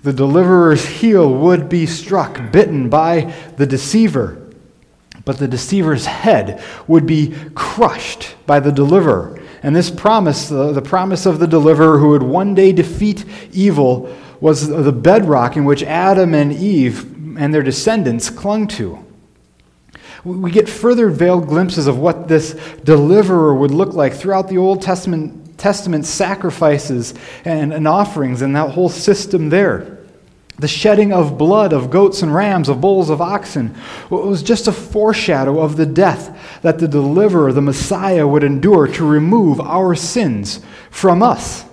the 0.06 0.14
deliverer's 0.14 0.86
heel 0.86 1.34
would 1.34 1.68
be 1.68 1.88
struck, 1.88 2.52
bitten 2.52 2.90
by 2.90 3.34
the 3.58 3.66
deceiver. 3.66 4.40
But 5.26 5.40
the 5.40 5.48
deceiver's 5.48 6.06
head 6.06 6.64
would 6.88 7.08
be 7.08 7.36
crushed 7.56 8.36
by 8.46 8.60
the 8.60 8.72
deliverer. 8.72 9.42
And 9.64 9.76
this 9.76 9.90
promise, 9.90 10.48
the, 10.48 10.72
the 10.72 10.82
promise 10.84 11.26
of 11.26 11.40
the 11.40 11.48
deliverer 11.48 11.98
who 11.98 12.10
would 12.10 12.22
one 12.22 12.54
day 12.54 12.72
defeat 12.72 13.26
evil, 13.52 14.16
was 14.40 14.68
the 14.68 14.92
bedrock 14.92 15.58
in 15.58 15.66
which 15.66 15.82
Adam 15.82 16.36
and 16.36 16.54
Eve 16.54 17.15
and 17.38 17.54
their 17.54 17.64
descendants 17.64 18.30
clung 18.30 18.68
to. 18.68 19.06
We 20.24 20.50
get 20.50 20.68
further 20.68 21.10
veiled 21.10 21.48
glimpses 21.48 21.86
of 21.86 22.00
what 22.00 22.28
this 22.28 22.54
deliverer 22.84 23.54
would 23.54 23.72
look 23.72 23.94
like 23.94 24.14
throughout 24.14 24.48
the 24.48 24.58
Old 24.58 24.82
Testament 24.82 25.46
Testament 25.58 26.06
sacrifices 26.06 27.14
and, 27.46 27.74
and 27.74 27.88
offerings 27.88 28.42
and 28.42 28.56
that 28.56 28.72
whole 28.72 28.90
system 28.90 29.50
there. 29.50 30.00
The 30.58 30.68
shedding 30.68 31.12
of 31.12 31.38
blood 31.38 31.74
of 31.74 31.90
goats 31.90 32.22
and 32.22 32.34
rams, 32.34 32.70
of 32.70 32.80
bulls, 32.80 33.10
of 33.10 33.22
oxen, 33.22 33.76
was 34.10 34.42
just 34.42 34.68
a 34.68 34.72
foreshadow 34.72 35.60
of 35.60 35.76
the 35.76 35.86
death 35.86 36.60
that 36.62 36.80
the 36.80 36.88
deliverer, 36.88 37.52
the 37.52 37.62
Messiah, 37.62 38.26
would 38.26 38.44
endure 38.44 38.88
to 38.88 39.06
remove 39.06 39.60
our 39.60 39.96
sins 39.96 40.62
from 40.90 41.22
us. 41.22 41.66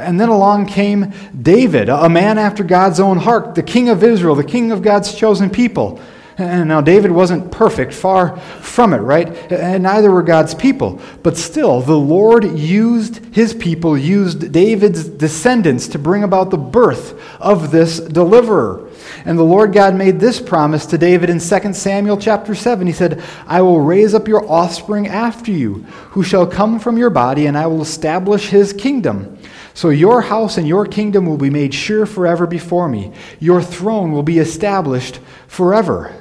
And 0.00 0.20
then 0.20 0.28
along 0.28 0.66
came 0.66 1.12
David, 1.40 1.88
a 1.88 2.08
man 2.08 2.38
after 2.38 2.64
God's 2.64 3.00
own 3.00 3.18
heart, 3.18 3.54
the 3.54 3.62
king 3.62 3.88
of 3.88 4.02
Israel, 4.02 4.34
the 4.34 4.44
king 4.44 4.72
of 4.72 4.82
God's 4.82 5.14
chosen 5.14 5.50
people. 5.50 6.00
And 6.38 6.68
now, 6.68 6.80
David 6.80 7.10
wasn't 7.10 7.52
perfect, 7.52 7.92
far 7.92 8.38
from 8.38 8.94
it, 8.94 8.98
right? 8.98 9.28
And 9.52 9.82
neither 9.82 10.10
were 10.10 10.22
God's 10.22 10.54
people. 10.54 10.98
But 11.22 11.36
still, 11.36 11.82
the 11.82 11.98
Lord 11.98 12.58
used 12.58 13.34
his 13.34 13.52
people, 13.52 13.98
used 13.98 14.50
David's 14.50 15.06
descendants 15.06 15.86
to 15.88 15.98
bring 15.98 16.22
about 16.22 16.48
the 16.48 16.56
birth 16.56 17.20
of 17.40 17.70
this 17.70 18.00
deliverer. 18.00 18.88
And 19.26 19.38
the 19.38 19.42
Lord 19.42 19.74
God 19.74 19.94
made 19.94 20.18
this 20.18 20.40
promise 20.40 20.86
to 20.86 20.96
David 20.96 21.28
in 21.28 21.40
2 21.40 21.74
Samuel 21.74 22.16
chapter 22.16 22.54
7. 22.54 22.86
He 22.86 22.92
said, 22.94 23.22
I 23.46 23.60
will 23.60 23.80
raise 23.80 24.14
up 24.14 24.26
your 24.26 24.50
offspring 24.50 25.08
after 25.08 25.50
you, 25.50 25.84
who 26.12 26.22
shall 26.22 26.46
come 26.46 26.78
from 26.78 26.96
your 26.96 27.10
body, 27.10 27.46
and 27.46 27.58
I 27.58 27.66
will 27.66 27.82
establish 27.82 28.48
his 28.48 28.72
kingdom. 28.72 29.36
So 29.80 29.88
your 29.88 30.20
house 30.20 30.58
and 30.58 30.68
your 30.68 30.84
kingdom 30.84 31.24
will 31.24 31.38
be 31.38 31.48
made 31.48 31.72
sure 31.72 32.04
forever 32.04 32.46
before 32.46 32.86
me. 32.86 33.12
Your 33.38 33.62
throne 33.62 34.12
will 34.12 34.22
be 34.22 34.38
established 34.38 35.20
forever. 35.48 36.14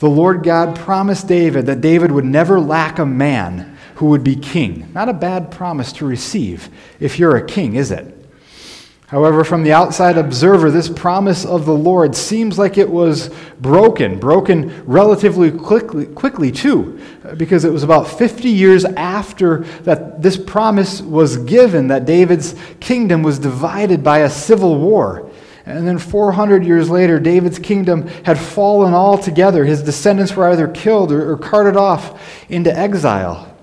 The 0.00 0.10
Lord 0.10 0.42
God 0.42 0.74
promised 0.74 1.28
David 1.28 1.66
that 1.66 1.80
David 1.80 2.10
would 2.10 2.24
never 2.24 2.58
lack 2.58 2.98
a 2.98 3.06
man 3.06 3.78
who 3.94 4.06
would 4.06 4.24
be 4.24 4.34
king. 4.34 4.90
Not 4.92 5.08
a 5.08 5.12
bad 5.12 5.52
promise 5.52 5.92
to 5.92 6.04
receive 6.04 6.68
if 6.98 7.16
you're 7.16 7.36
a 7.36 7.46
king, 7.46 7.76
is 7.76 7.92
it? 7.92 8.21
However, 9.12 9.44
from 9.44 9.62
the 9.62 9.74
outside 9.74 10.16
observer, 10.16 10.70
this 10.70 10.88
promise 10.88 11.44
of 11.44 11.66
the 11.66 11.74
Lord 11.74 12.16
seems 12.16 12.58
like 12.58 12.78
it 12.78 12.88
was 12.88 13.28
broken, 13.60 14.18
broken 14.18 14.82
relatively 14.86 15.50
quickly, 15.50 16.06
quickly 16.06 16.50
too, 16.50 16.98
because 17.36 17.66
it 17.66 17.72
was 17.74 17.82
about 17.82 18.08
50 18.08 18.48
years 18.48 18.86
after 18.86 19.64
that 19.82 20.22
this 20.22 20.38
promise 20.38 21.02
was 21.02 21.36
given 21.36 21.88
that 21.88 22.06
David's 22.06 22.54
kingdom 22.80 23.22
was 23.22 23.38
divided 23.38 24.02
by 24.02 24.20
a 24.20 24.30
civil 24.30 24.78
war. 24.78 25.30
And 25.66 25.86
then 25.86 25.98
400 25.98 26.64
years 26.64 26.88
later, 26.88 27.20
David's 27.20 27.58
kingdom 27.58 28.08
had 28.24 28.38
fallen 28.38 28.94
altogether. 28.94 29.66
His 29.66 29.82
descendants 29.82 30.34
were 30.34 30.48
either 30.48 30.68
killed 30.68 31.12
or, 31.12 31.32
or 31.32 31.36
carted 31.36 31.76
off 31.76 32.18
into 32.48 32.74
exile. 32.74 33.54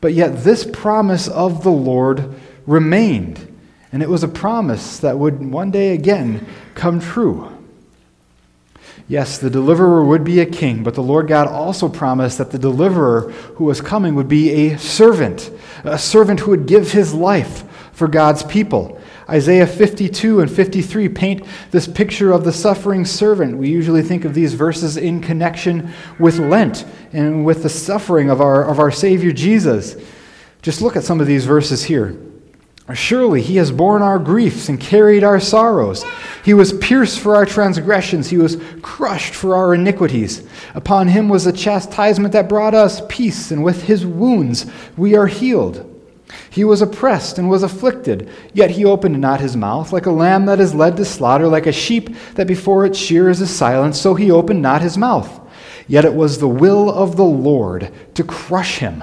But 0.00 0.14
yet, 0.14 0.42
this 0.42 0.68
promise 0.68 1.28
of 1.28 1.62
the 1.62 1.70
Lord 1.70 2.34
remained. 2.66 3.52
And 3.96 4.02
it 4.02 4.10
was 4.10 4.22
a 4.22 4.28
promise 4.28 4.98
that 4.98 5.18
would 5.18 5.50
one 5.50 5.70
day 5.70 5.94
again 5.94 6.46
come 6.74 7.00
true. 7.00 7.50
Yes, 9.08 9.38
the 9.38 9.48
deliverer 9.48 10.04
would 10.04 10.22
be 10.22 10.40
a 10.40 10.44
king, 10.44 10.82
but 10.82 10.92
the 10.92 11.02
Lord 11.02 11.28
God 11.28 11.48
also 11.48 11.88
promised 11.88 12.36
that 12.36 12.50
the 12.50 12.58
deliverer 12.58 13.30
who 13.54 13.64
was 13.64 13.80
coming 13.80 14.14
would 14.14 14.28
be 14.28 14.50
a 14.50 14.78
servant, 14.78 15.50
a 15.82 15.98
servant 15.98 16.40
who 16.40 16.50
would 16.50 16.66
give 16.66 16.92
his 16.92 17.14
life 17.14 17.64
for 17.94 18.06
God's 18.06 18.42
people. 18.42 19.00
Isaiah 19.30 19.66
52 19.66 20.40
and 20.40 20.50
53 20.50 21.08
paint 21.08 21.46
this 21.70 21.88
picture 21.88 22.32
of 22.32 22.44
the 22.44 22.52
suffering 22.52 23.06
servant. 23.06 23.56
We 23.56 23.70
usually 23.70 24.02
think 24.02 24.26
of 24.26 24.34
these 24.34 24.52
verses 24.52 24.98
in 24.98 25.22
connection 25.22 25.90
with 26.18 26.38
Lent 26.38 26.84
and 27.14 27.46
with 27.46 27.62
the 27.62 27.70
suffering 27.70 28.28
of 28.28 28.42
our, 28.42 28.62
of 28.62 28.78
our 28.78 28.90
Savior 28.90 29.32
Jesus. 29.32 29.96
Just 30.60 30.82
look 30.82 30.96
at 30.96 31.04
some 31.04 31.18
of 31.18 31.26
these 31.26 31.46
verses 31.46 31.82
here. 31.82 32.14
Surely 32.94 33.42
he 33.42 33.56
has 33.56 33.72
borne 33.72 34.00
our 34.00 34.18
griefs 34.18 34.68
and 34.68 34.78
carried 34.78 35.24
our 35.24 35.40
sorrows. 35.40 36.04
He 36.44 36.54
was 36.54 36.72
pierced 36.74 37.18
for 37.18 37.34
our 37.34 37.44
transgressions, 37.44 38.28
he 38.28 38.38
was 38.38 38.58
crushed 38.80 39.34
for 39.34 39.56
our 39.56 39.74
iniquities. 39.74 40.46
Upon 40.74 41.08
him 41.08 41.28
was 41.28 41.44
the 41.44 41.52
chastisement 41.52 42.32
that 42.32 42.48
brought 42.48 42.74
us 42.74 43.02
peace, 43.08 43.50
and 43.50 43.64
with 43.64 43.84
his 43.84 44.06
wounds 44.06 44.66
we 44.96 45.16
are 45.16 45.26
healed. 45.26 45.92
He 46.50 46.64
was 46.64 46.80
oppressed 46.80 47.38
and 47.38 47.50
was 47.50 47.64
afflicted, 47.64 48.30
yet 48.52 48.70
he 48.70 48.84
opened 48.84 49.20
not 49.20 49.40
his 49.40 49.56
mouth. 49.56 49.92
Like 49.92 50.06
a 50.06 50.12
lamb 50.12 50.46
that 50.46 50.60
is 50.60 50.74
led 50.74 50.96
to 50.96 51.04
slaughter, 51.04 51.48
like 51.48 51.66
a 51.66 51.72
sheep 51.72 52.14
that 52.34 52.46
before 52.46 52.86
its 52.86 52.98
shears 52.98 53.40
is 53.40 53.50
silent, 53.54 53.96
so 53.96 54.14
he 54.14 54.30
opened 54.30 54.62
not 54.62 54.82
his 54.82 54.96
mouth. 54.96 55.40
Yet 55.88 56.04
it 56.04 56.14
was 56.14 56.38
the 56.38 56.48
will 56.48 56.90
of 56.90 57.16
the 57.16 57.24
Lord 57.24 57.92
to 58.14 58.24
crush 58.24 58.78
him. 58.78 59.02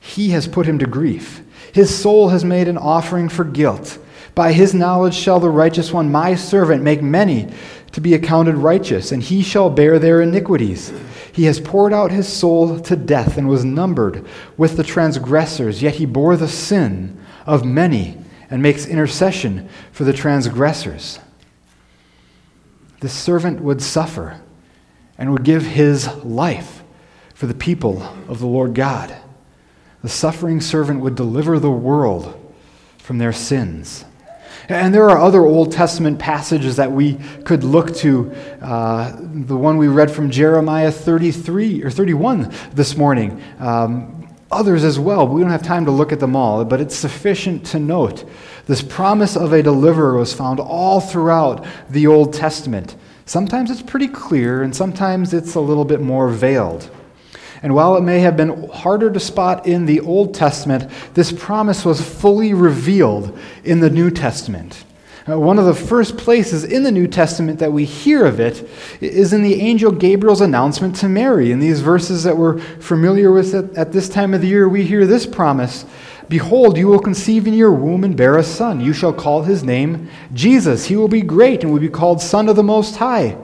He 0.00 0.30
has 0.30 0.48
put 0.48 0.66
him 0.66 0.78
to 0.80 0.86
grief. 0.86 1.42
His 1.72 1.94
soul 1.94 2.28
has 2.28 2.44
made 2.44 2.68
an 2.68 2.78
offering 2.78 3.28
for 3.28 3.44
guilt. 3.44 3.98
By 4.34 4.52
his 4.52 4.74
knowledge 4.74 5.14
shall 5.14 5.40
the 5.40 5.50
righteous 5.50 5.92
one, 5.92 6.10
my 6.10 6.34
servant, 6.34 6.82
make 6.82 7.02
many 7.02 7.52
to 7.92 8.00
be 8.00 8.14
accounted 8.14 8.54
righteous, 8.56 9.12
and 9.12 9.22
he 9.22 9.42
shall 9.42 9.68
bear 9.68 9.98
their 9.98 10.22
iniquities. 10.22 10.92
He 11.32 11.44
has 11.44 11.60
poured 11.60 11.92
out 11.92 12.10
his 12.10 12.28
soul 12.28 12.80
to 12.80 12.96
death 12.96 13.36
and 13.36 13.48
was 13.48 13.64
numbered 13.64 14.26
with 14.56 14.76
the 14.76 14.84
transgressors, 14.84 15.82
yet 15.82 15.96
he 15.96 16.06
bore 16.06 16.36
the 16.36 16.48
sin 16.48 17.18
of 17.46 17.64
many 17.64 18.18
and 18.50 18.62
makes 18.62 18.86
intercession 18.86 19.68
for 19.92 20.04
the 20.04 20.12
transgressors. 20.12 21.18
This 23.00 23.12
servant 23.12 23.60
would 23.60 23.82
suffer 23.82 24.40
and 25.18 25.32
would 25.32 25.44
give 25.44 25.64
his 25.64 26.14
life 26.24 26.82
for 27.34 27.46
the 27.46 27.54
people 27.54 28.02
of 28.28 28.38
the 28.38 28.46
Lord 28.46 28.74
God. 28.74 29.14
The 30.02 30.08
suffering 30.08 30.60
servant 30.60 31.00
would 31.00 31.14
deliver 31.14 31.58
the 31.58 31.70
world 31.70 32.38
from 32.98 33.18
their 33.18 33.32
sins. 33.32 34.04
And 34.68 34.94
there 34.94 35.08
are 35.10 35.18
other 35.18 35.44
Old 35.44 35.72
Testament 35.72 36.18
passages 36.18 36.76
that 36.76 36.90
we 36.90 37.14
could 37.44 37.64
look 37.64 37.94
to. 37.96 38.32
Uh, 38.60 39.16
the 39.20 39.56
one 39.56 39.76
we 39.76 39.88
read 39.88 40.10
from 40.10 40.30
Jeremiah 40.30 40.92
33 40.92 41.82
or 41.82 41.90
31 41.90 42.52
this 42.72 42.96
morning. 42.96 43.42
Um, 43.58 44.28
others 44.50 44.84
as 44.84 44.98
well. 44.98 45.26
We 45.26 45.40
don't 45.40 45.50
have 45.50 45.62
time 45.62 45.84
to 45.86 45.90
look 45.90 46.12
at 46.12 46.20
them 46.20 46.36
all, 46.36 46.64
but 46.64 46.80
it's 46.80 46.94
sufficient 46.94 47.64
to 47.66 47.80
note 47.80 48.24
this 48.66 48.82
promise 48.82 49.36
of 49.36 49.52
a 49.52 49.62
deliverer 49.62 50.16
was 50.16 50.32
found 50.32 50.60
all 50.60 51.00
throughout 51.00 51.66
the 51.90 52.06
Old 52.06 52.32
Testament. 52.32 52.94
Sometimes 53.24 53.70
it's 53.70 53.82
pretty 53.82 54.08
clear, 54.08 54.62
and 54.62 54.74
sometimes 54.74 55.32
it's 55.32 55.54
a 55.54 55.60
little 55.60 55.84
bit 55.84 56.00
more 56.00 56.28
veiled. 56.28 56.88
And 57.62 57.74
while 57.74 57.96
it 57.96 58.02
may 58.02 58.20
have 58.20 58.36
been 58.36 58.68
harder 58.70 59.10
to 59.10 59.20
spot 59.20 59.66
in 59.66 59.86
the 59.86 60.00
Old 60.00 60.34
Testament, 60.34 60.90
this 61.14 61.30
promise 61.30 61.84
was 61.84 62.00
fully 62.00 62.54
revealed 62.54 63.38
in 63.62 63.80
the 63.80 63.90
New 63.90 64.10
Testament. 64.10 64.84
Uh, 65.28 65.38
one 65.38 65.56
of 65.56 65.66
the 65.66 65.74
first 65.74 66.16
places 66.16 66.64
in 66.64 66.82
the 66.82 66.90
New 66.90 67.06
Testament 67.06 67.60
that 67.60 67.72
we 67.72 67.84
hear 67.84 68.26
of 68.26 68.40
it 68.40 68.68
is 69.00 69.32
in 69.32 69.42
the 69.42 69.60
angel 69.60 69.92
Gabriel's 69.92 70.40
announcement 70.40 70.96
to 70.96 71.08
Mary. 71.08 71.52
In 71.52 71.60
these 71.60 71.80
verses 71.80 72.24
that 72.24 72.36
we're 72.36 72.58
familiar 72.58 73.30
with 73.30 73.54
at, 73.54 73.72
at 73.76 73.92
this 73.92 74.08
time 74.08 74.34
of 74.34 74.40
the 74.40 74.48
year, 74.48 74.68
we 74.68 74.82
hear 74.82 75.06
this 75.06 75.26
promise 75.26 75.84
Behold, 76.28 76.78
you 76.78 76.88
will 76.88 76.98
conceive 76.98 77.46
in 77.46 77.52
your 77.52 77.72
womb 77.72 78.04
and 78.04 78.16
bear 78.16 78.38
a 78.38 78.42
son. 78.42 78.80
You 78.80 78.92
shall 78.92 79.12
call 79.12 79.42
his 79.42 79.62
name 79.62 80.08
Jesus. 80.32 80.86
He 80.86 80.96
will 80.96 81.08
be 81.08 81.20
great 81.20 81.62
and 81.62 81.72
will 81.72 81.80
be 81.80 81.88
called 81.88 82.22
Son 82.22 82.48
of 82.48 82.56
the 82.56 82.62
Most 82.62 82.96
High. 82.96 83.36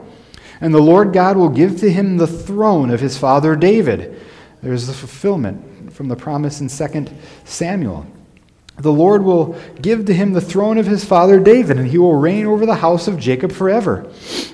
And 0.61 0.73
the 0.73 0.81
Lord 0.81 1.13
God 1.13 1.37
will 1.37 1.49
give 1.49 1.79
to 1.79 1.91
him 1.91 2.17
the 2.17 2.27
throne 2.27 2.89
of 2.89 2.99
his 2.99 3.17
father 3.17 3.55
David. 3.55 4.19
There's 4.61 4.87
the 4.87 4.93
fulfillment 4.93 5.93
from 5.93 6.07
the 6.07 6.15
promise 6.15 6.61
in 6.61 6.67
2 6.67 7.07
Samuel. 7.45 8.05
the 8.77 8.91
Lord 8.91 9.23
will 9.23 9.59
give 9.81 10.05
to 10.05 10.13
him 10.13 10.31
the 10.31 10.41
throne 10.41 10.77
of 10.77 10.85
his 10.85 11.03
father 11.03 11.39
David, 11.39 11.77
and 11.77 11.87
he 11.87 11.97
will 11.97 12.15
reign 12.15 12.45
over 12.45 12.65
the 12.65 12.75
house 12.75 13.07
of 13.07 13.19
Jacob 13.19 13.51
forever. 13.51 14.09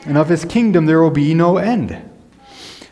And 0.06 0.18
of 0.18 0.30
his 0.30 0.46
kingdom 0.46 0.86
there 0.86 1.02
will 1.02 1.12
be 1.12 1.34
no 1.34 1.58
end. 1.58 2.02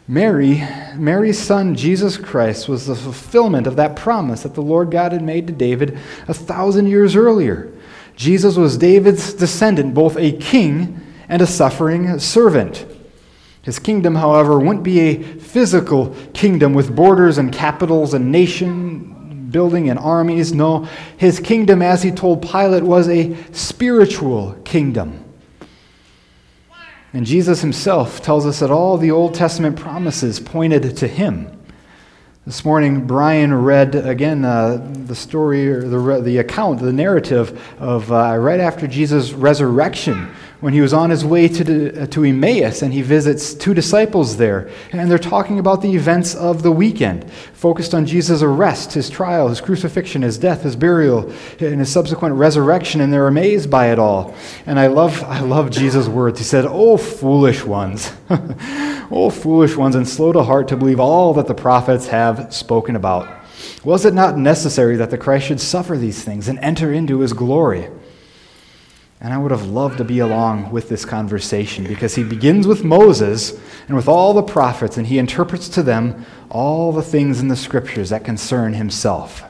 Mary, 0.07 0.63
Mary's 0.95 1.39
son 1.39 1.75
Jesus 1.75 2.17
Christ, 2.17 2.67
was 2.67 2.87
the 2.87 2.95
fulfillment 2.95 3.67
of 3.67 3.77
that 3.77 3.95
promise 3.95 4.43
that 4.43 4.53
the 4.53 4.61
Lord 4.61 4.91
God 4.91 5.11
had 5.11 5.23
made 5.23 5.47
to 5.47 5.53
David 5.53 5.97
a 6.27 6.33
thousand 6.33 6.87
years 6.87 7.15
earlier. 7.15 7.71
Jesus 8.15 8.57
was 8.57 8.77
David's 8.77 9.33
descendant, 9.33 9.93
both 9.93 10.17
a 10.17 10.33
king 10.33 10.99
and 11.29 11.41
a 11.41 11.47
suffering 11.47 12.19
servant. 12.19 12.85
His 13.63 13.79
kingdom, 13.79 14.15
however, 14.15 14.59
wouldn't 14.59 14.83
be 14.83 14.99
a 14.99 15.23
physical 15.23 16.13
kingdom 16.33 16.73
with 16.73 16.93
borders 16.93 17.37
and 17.37 17.51
capitals 17.51 18.13
and 18.13 18.31
nation 18.31 19.49
building 19.49 19.89
and 19.89 19.97
armies. 19.97 20.53
No, 20.53 20.85
his 21.15 21.39
kingdom, 21.39 21.81
as 21.81 22.03
he 22.03 22.11
told 22.11 22.41
Pilate, 22.41 22.83
was 22.83 23.07
a 23.07 23.35
spiritual 23.53 24.57
kingdom. 24.65 25.23
And 27.13 27.25
Jesus 27.25 27.61
himself 27.61 28.21
tells 28.21 28.45
us 28.45 28.59
that 28.59 28.71
all 28.71 28.97
the 28.97 29.11
Old 29.11 29.33
Testament 29.33 29.79
promises 29.79 30.41
pointed 30.41 30.97
to 30.97 31.07
him. 31.07 31.57
This 32.45 32.65
morning, 32.65 33.07
Brian 33.07 33.53
read 33.53 33.95
again 33.95 34.43
uh, 34.43 34.85
the 35.05 35.15
story 35.15 35.69
or 35.69 35.87
the, 35.87 36.19
the 36.19 36.39
account, 36.39 36.81
the 36.81 36.91
narrative 36.91 37.57
of 37.79 38.11
uh, 38.11 38.35
right 38.37 38.59
after 38.59 38.87
Jesus' 38.87 39.31
resurrection 39.31 40.29
when 40.63 40.71
he 40.71 40.79
was 40.79 40.93
on 40.93 41.09
his 41.09 41.25
way 41.25 41.49
to, 41.49 42.03
uh, 42.03 42.05
to 42.05 42.23
Emmaus 42.23 42.83
and 42.83 42.93
he 42.93 43.01
visits 43.01 43.53
two 43.53 43.73
disciples 43.73 44.37
there. 44.37 44.69
And 44.93 45.11
they're 45.11 45.19
talking 45.19 45.59
about 45.59 45.81
the 45.81 45.93
events 45.93 46.35
of 46.35 46.63
the 46.63 46.71
weekend, 46.71 47.29
focused 47.51 47.93
on 47.93 48.05
Jesus' 48.05 48.41
arrest, 48.41 48.93
his 48.93 49.09
trial, 49.09 49.49
his 49.49 49.59
crucifixion, 49.59 50.21
his 50.21 50.37
death, 50.37 50.61
his 50.61 50.77
burial, 50.77 51.29
and 51.59 51.79
his 51.79 51.91
subsequent 51.91 52.35
resurrection. 52.35 53.01
And 53.01 53.11
they're 53.11 53.27
amazed 53.27 53.69
by 53.69 53.91
it 53.91 53.99
all. 53.99 54.33
And 54.65 54.79
I 54.79 54.87
love, 54.87 55.21
I 55.23 55.41
love 55.41 55.69
Jesus' 55.69 56.07
words. 56.07 56.39
He 56.39 56.45
said, 56.45 56.63
Oh, 56.65 56.95
foolish 56.95 57.65
ones. 57.65 58.13
oh, 59.11 59.29
foolish 59.29 59.75
ones, 59.75 59.95
and 59.95 60.07
slow 60.07 60.31
to 60.31 60.43
heart 60.43 60.69
to 60.69 60.77
believe 60.77 61.01
all 61.01 61.33
that 61.33 61.47
the 61.47 61.53
prophets 61.53 62.07
have 62.07 62.53
spoken 62.53 62.95
about. 62.95 63.27
Was 63.83 64.05
it 64.05 64.13
not 64.13 64.37
necessary 64.37 64.95
that 64.95 65.09
the 65.09 65.17
Christ 65.17 65.47
should 65.47 65.59
suffer 65.59 65.97
these 65.97 66.23
things 66.23 66.47
and 66.47 66.57
enter 66.59 66.93
into 66.93 67.19
his 67.19 67.33
glory? 67.33 67.89
And 69.23 69.33
I 69.33 69.37
would 69.37 69.51
have 69.51 69.65
loved 69.65 69.99
to 69.99 70.03
be 70.03 70.19
along 70.19 70.71
with 70.71 70.89
this 70.89 71.05
conversation 71.05 71.85
because 71.85 72.13
he 72.13 72.25
begins 72.25 72.67
with 72.67 72.83
Moses 72.83 73.57
and 73.87 73.95
with 73.95 74.09
all 74.09 74.33
the 74.33 74.43
prophets, 74.43 74.97
and 74.97 75.07
he 75.07 75.17
interprets 75.17 75.69
to 75.69 75.81
them 75.81 76.25
all 76.49 76.91
the 76.91 77.01
things 77.01 77.39
in 77.39 77.47
the 77.47 77.55
scriptures 77.55 78.09
that 78.09 78.25
concern 78.25 78.73
himself. 78.73 79.43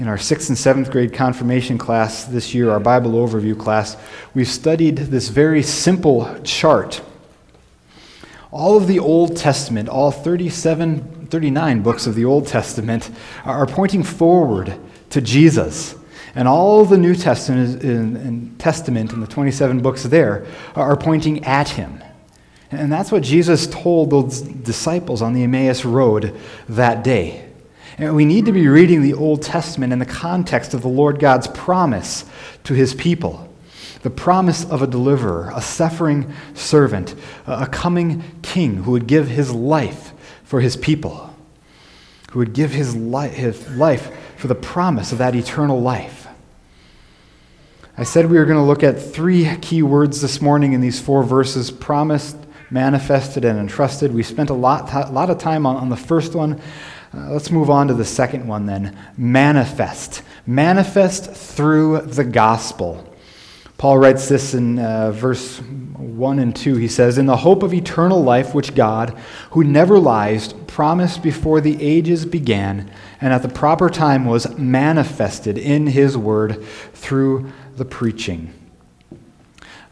In 0.00 0.08
our 0.08 0.18
sixth 0.18 0.48
and 0.48 0.58
seventh 0.58 0.90
grade 0.90 1.12
confirmation 1.12 1.78
class 1.78 2.24
this 2.24 2.52
year, 2.52 2.72
our 2.72 2.80
Bible 2.80 3.12
overview 3.12 3.56
class, 3.56 3.96
we've 4.34 4.48
studied 4.48 4.96
this 4.96 5.28
very 5.28 5.62
simple 5.62 6.36
chart. 6.42 7.02
All 8.50 8.76
of 8.76 8.88
the 8.88 8.98
Old 8.98 9.36
Testament, 9.36 9.88
all 9.88 10.10
37, 10.10 11.28
39 11.30 11.82
books 11.82 12.08
of 12.08 12.16
the 12.16 12.24
Old 12.24 12.48
Testament, 12.48 13.12
are 13.44 13.66
pointing 13.66 14.02
forward 14.02 14.74
to 15.10 15.20
Jesus. 15.20 15.94
And 16.34 16.48
all 16.48 16.84
the 16.84 16.98
New 16.98 17.14
Testament 17.14 17.82
in, 17.82 18.16
in 18.16 18.56
Testament 18.58 19.12
and 19.12 19.22
the 19.22 19.26
27 19.26 19.80
books 19.80 20.02
there 20.02 20.46
are 20.74 20.96
pointing 20.96 21.44
at 21.44 21.70
him. 21.70 22.02
And 22.70 22.90
that's 22.90 23.12
what 23.12 23.22
Jesus 23.22 23.66
told 23.68 24.10
those 24.10 24.40
disciples 24.40 25.22
on 25.22 25.32
the 25.32 25.44
Emmaus 25.44 25.84
Road 25.84 26.38
that 26.68 27.04
day. 27.04 27.48
And 27.98 28.16
we 28.16 28.24
need 28.24 28.46
to 28.46 28.52
be 28.52 28.66
reading 28.66 29.02
the 29.02 29.14
Old 29.14 29.42
Testament 29.42 29.92
in 29.92 30.00
the 30.00 30.06
context 30.06 30.74
of 30.74 30.82
the 30.82 30.88
Lord 30.88 31.20
God's 31.20 31.46
promise 31.46 32.24
to 32.64 32.74
his 32.74 32.94
people 32.94 33.48
the 34.04 34.10
promise 34.10 34.66
of 34.66 34.82
a 34.82 34.86
deliverer, 34.86 35.50
a 35.54 35.62
suffering 35.62 36.30
servant, 36.52 37.14
a 37.46 37.66
coming 37.66 38.22
king 38.42 38.76
who 38.76 38.90
would 38.90 39.06
give 39.06 39.28
his 39.28 39.50
life 39.50 40.12
for 40.44 40.60
his 40.60 40.76
people, 40.76 41.34
who 42.30 42.38
would 42.38 42.52
give 42.52 42.70
his, 42.70 42.94
li- 42.94 43.28
his 43.30 43.66
life 43.70 44.14
for 44.36 44.46
the 44.46 44.54
promise 44.54 45.10
of 45.10 45.16
that 45.18 45.34
eternal 45.34 45.80
life. 45.80 46.23
I 47.96 48.02
said 48.02 48.28
we 48.28 48.38
were 48.38 48.44
going 48.44 48.58
to 48.58 48.64
look 48.64 48.82
at 48.82 49.00
three 49.00 49.48
key 49.58 49.80
words 49.84 50.20
this 50.20 50.40
morning 50.42 50.72
in 50.72 50.80
these 50.80 50.98
four 50.98 51.22
verses 51.22 51.70
promised, 51.70 52.36
manifested, 52.68 53.44
and 53.44 53.56
entrusted. 53.56 54.12
We 54.12 54.24
spent 54.24 54.50
a 54.50 54.54
lot, 54.54 54.92
a 54.92 55.12
lot 55.12 55.30
of 55.30 55.38
time 55.38 55.64
on, 55.64 55.76
on 55.76 55.90
the 55.90 55.96
first 55.96 56.34
one. 56.34 56.60
Uh, 57.16 57.30
let's 57.30 57.52
move 57.52 57.70
on 57.70 57.86
to 57.86 57.94
the 57.94 58.04
second 58.04 58.48
one 58.48 58.66
then 58.66 58.98
manifest. 59.16 60.22
Manifest 60.44 61.30
through 61.30 62.00
the 62.00 62.24
gospel. 62.24 63.08
Paul 63.76 63.98
writes 63.98 64.28
this 64.28 64.54
in 64.54 64.80
uh, 64.80 65.12
verse 65.12 65.60
1 65.60 66.38
and 66.40 66.54
2. 66.54 66.74
He 66.74 66.88
says, 66.88 67.16
In 67.16 67.26
the 67.26 67.36
hope 67.36 67.62
of 67.62 67.72
eternal 67.72 68.22
life, 68.22 68.54
which 68.54 68.74
God, 68.74 69.16
who 69.50 69.62
never 69.62 70.00
lies, 70.00 70.52
promised 70.52 71.22
before 71.22 71.60
the 71.60 71.80
ages 71.80 72.26
began, 72.26 72.90
and 73.20 73.32
at 73.32 73.42
the 73.42 73.48
proper 73.48 73.88
time 73.88 74.24
was 74.24 74.56
manifested 74.58 75.58
in 75.58 75.86
his 75.86 76.16
word 76.16 76.64
through 76.92 77.52
the 77.76 77.84
preaching. 77.84 78.52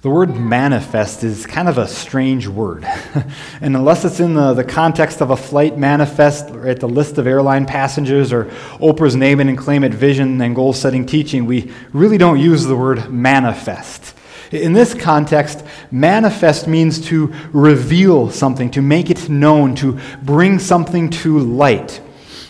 The 0.02 0.10
word 0.10 0.34
manifest 0.34 1.22
is 1.22 1.46
kind 1.46 1.68
of 1.68 1.78
a 1.78 1.86
strange 1.86 2.48
word. 2.48 2.84
and 3.60 3.76
unless 3.76 4.04
it's 4.04 4.18
in 4.18 4.34
the, 4.34 4.52
the 4.52 4.64
context 4.64 5.20
of 5.20 5.30
a 5.30 5.36
flight 5.36 5.78
manifest, 5.78 6.50
right, 6.50 6.78
the 6.78 6.88
list 6.88 7.18
of 7.18 7.28
airline 7.28 7.66
passengers, 7.66 8.32
or 8.32 8.46
Oprah's 8.80 9.14
name 9.14 9.38
and 9.38 9.56
claim 9.56 9.84
it 9.84 9.94
vision 9.94 10.40
and 10.40 10.56
goal 10.56 10.72
setting 10.72 11.06
teaching, 11.06 11.46
we 11.46 11.70
really 11.92 12.18
don't 12.18 12.40
use 12.40 12.64
the 12.64 12.74
word 12.74 13.10
manifest. 13.12 14.16
In 14.50 14.72
this 14.72 14.92
context, 14.92 15.64
manifest 15.92 16.66
means 16.66 17.06
to 17.06 17.32
reveal 17.52 18.28
something, 18.28 18.72
to 18.72 18.82
make 18.82 19.08
it 19.08 19.28
known, 19.28 19.76
to 19.76 20.00
bring 20.20 20.58
something 20.58 21.10
to 21.10 21.38
light. 21.38 22.00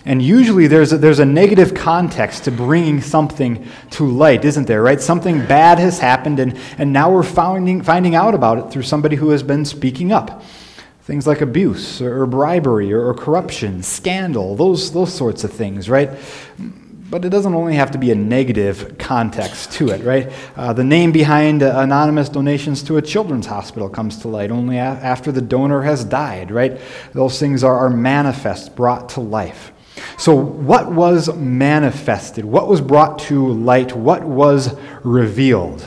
And 0.05 0.21
usually 0.21 0.67
there's 0.67 0.93
a, 0.93 0.99
there's 0.99 1.21
a 1.21 1.25
negative 1.25 1.75
context 1.75 2.45
to 2.45 2.51
bringing 2.51 3.01
something 3.01 3.67
to 3.91 4.05
light, 4.05 4.45
isn't 4.45 4.67
there, 4.67 4.83
right? 4.83 5.01
Something 5.01 5.47
bad 5.47 5.79
has 5.79 6.01
happened, 6.01 6.41
and, 6.41 6.59
and 6.77 6.93
now 6.93 7.11
we're 7.13 7.23
finding, 7.23 7.83
finding 7.83 8.15
out 8.15 8.35
about 8.35 8.59
it 8.59 8.71
through 8.73 8.83
somebody 8.83 9.15
who 9.17 9.31
has 9.31 9.43
been 9.43 9.65
speaking 9.65 10.11
up. 10.11 10.43
Things 11.03 11.27
like 11.27 11.41
abuse 11.41 12.01
or, 12.01 12.27
bribery 12.27 12.93
or, 12.93 13.09
or 13.09 13.15
corruption, 13.15 13.83
scandal, 13.83 14.57
those, 14.57 14.93
those 14.93 15.13
sorts 15.13 15.45
of 15.45 15.53
things, 15.53 15.89
right? 15.89 16.11
But 17.11 17.25
it 17.25 17.29
doesn't 17.29 17.55
only 17.55 17.75
have 17.75 17.91
to 17.91 17.99
be 17.99 18.11
a 18.11 18.15
negative 18.15 18.97
context 18.99 19.73
to 19.73 19.91
it, 19.91 20.03
right? 20.03 20.33
Uh, 20.57 20.73
the 20.73 20.85
name 20.85 21.13
behind 21.13 21.63
uh, 21.63 21.75
anonymous 21.77 22.29
donations 22.29 22.83
to 22.85 22.97
a 22.97 23.03
children's 23.03 23.47
hospital 23.47 23.89
comes 23.89 24.19
to 24.19 24.29
light 24.29 24.51
only 24.51 24.79
a- 24.79 24.81
after 24.81 25.31
the 25.31 25.43
donor 25.43 25.83
has 25.83 26.05
died, 26.05 26.51
right? 26.51 26.81
Those 27.13 27.39
things 27.39 27.63
are, 27.63 27.77
are 27.77 27.91
manifest, 27.91 28.75
brought 28.75 29.11
to 29.11 29.21
life. 29.21 29.72
So, 30.17 30.35
what 30.35 30.93
was 30.93 31.35
manifested? 31.35 32.45
What 32.45 32.69
was 32.69 32.81
brought 32.81 33.19
to 33.21 33.49
light? 33.49 33.95
What 33.95 34.25
was 34.25 34.75
revealed? 35.03 35.87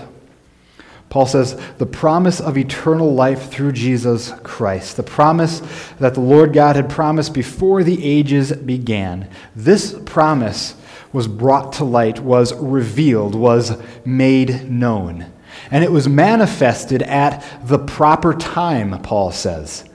Paul 1.10 1.26
says, 1.26 1.58
the 1.78 1.86
promise 1.86 2.42
of 2.42 2.58
eternal 2.58 3.14
life 3.14 3.50
through 3.50 3.72
Jesus 3.72 4.34
Christ, 4.44 4.98
the 4.98 5.04
promise 5.04 5.62
that 5.98 6.14
the 6.14 6.20
Lord 6.20 6.52
God 6.52 6.76
had 6.76 6.90
promised 6.90 7.34
before 7.34 7.84
the 7.84 8.04
ages 8.04 8.52
began. 8.52 9.30
This 9.56 9.98
promise 10.06 10.76
was 11.14 11.30
brought 11.30 11.72
to 11.74 11.86
light, 11.86 12.20
was 12.20 12.54
revealed, 12.56 13.34
was 13.34 13.82
made 14.04 14.70
known. 14.70 15.32
And 15.72 15.86
it 15.86 15.92
was 15.94 16.10
manifested 16.10 17.02
at 17.04 17.42
the 17.64 17.80
proper 17.80 18.34
time, 18.34 19.02
Paul 19.02 19.32
says. 19.32 19.86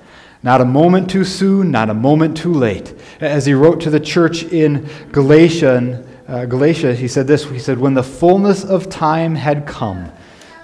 Not 0.42 0.62
a 0.62 0.64
moment 0.64 1.10
too 1.10 1.24
soon, 1.24 1.70
not 1.70 1.90
a 1.90 1.94
moment 1.94 2.36
too 2.36 2.54
late. 2.54 2.94
As 3.20 3.44
he 3.44 3.52
wrote 3.52 3.80
to 3.82 3.90
the 3.90 4.00
church 4.00 4.42
in 4.44 4.88
Galatia, 5.12 6.02
uh, 6.26 6.46
Galatia, 6.46 6.94
he 6.94 7.08
said 7.08 7.26
this 7.26 7.44
He 7.44 7.58
said, 7.58 7.78
When 7.78 7.94
the 7.94 8.02
fullness 8.02 8.64
of 8.64 8.88
time 8.88 9.34
had 9.34 9.66
come, 9.66 10.10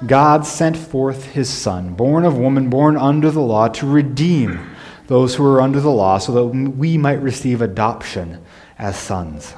God 0.06 0.46
sent 0.46 0.76
forth 0.76 1.24
his 1.32 1.50
Son, 1.50 1.94
born 1.94 2.24
of 2.24 2.38
woman, 2.38 2.70
born 2.70 2.96
under 2.96 3.30
the 3.30 3.40
law, 3.40 3.68
to 3.68 3.86
redeem 3.86 4.70
those 5.08 5.34
who 5.34 5.42
were 5.42 5.60
under 5.60 5.80
the 5.80 5.90
law, 5.90 6.18
so 6.18 6.32
that 6.32 6.44
we 6.44 6.96
might 6.96 7.20
receive 7.20 7.60
adoption 7.60 8.42
as 8.78 8.96
sons. 8.96 9.54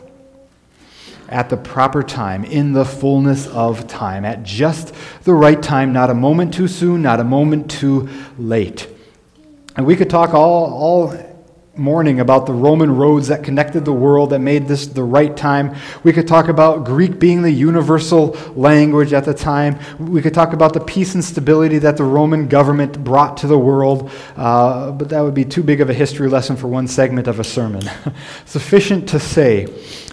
At 1.28 1.48
the 1.50 1.56
proper 1.56 2.02
time, 2.02 2.44
in 2.44 2.72
the 2.72 2.84
fullness 2.84 3.46
of 3.48 3.86
time, 3.86 4.24
at 4.24 4.42
just 4.42 4.94
the 5.24 5.34
right 5.34 5.62
time, 5.62 5.92
not 5.92 6.10
a 6.10 6.14
moment 6.14 6.54
too 6.54 6.68
soon, 6.68 7.02
not 7.02 7.20
a 7.20 7.24
moment 7.24 7.70
too 7.70 8.08
late. 8.38 8.88
And 9.78 9.86
we 9.86 9.94
could 9.94 10.10
talk 10.10 10.34
all, 10.34 10.74
all 10.74 11.14
morning 11.76 12.18
about 12.18 12.46
the 12.46 12.52
Roman 12.52 12.96
roads 12.96 13.28
that 13.28 13.44
connected 13.44 13.84
the 13.84 13.92
world, 13.92 14.30
that 14.30 14.40
made 14.40 14.66
this 14.66 14.88
the 14.88 15.04
right 15.04 15.36
time. 15.36 15.76
We 16.02 16.12
could 16.12 16.26
talk 16.26 16.48
about 16.48 16.84
Greek 16.84 17.20
being 17.20 17.42
the 17.42 17.52
universal 17.52 18.36
language 18.56 19.12
at 19.12 19.24
the 19.24 19.34
time. 19.34 19.78
We 20.00 20.20
could 20.20 20.34
talk 20.34 20.52
about 20.52 20.72
the 20.72 20.80
peace 20.80 21.14
and 21.14 21.24
stability 21.24 21.78
that 21.78 21.96
the 21.96 22.02
Roman 22.02 22.48
government 22.48 23.04
brought 23.04 23.36
to 23.36 23.46
the 23.46 23.56
world, 23.56 24.10
uh, 24.36 24.90
but 24.90 25.10
that 25.10 25.20
would 25.20 25.34
be 25.34 25.44
too 25.44 25.62
big 25.62 25.80
of 25.80 25.88
a 25.88 25.94
history 25.94 26.28
lesson 26.28 26.56
for 26.56 26.66
one 26.66 26.88
segment 26.88 27.28
of 27.28 27.38
a 27.38 27.44
sermon. 27.44 27.88
sufficient 28.46 29.08
to 29.10 29.20
say, 29.20 29.66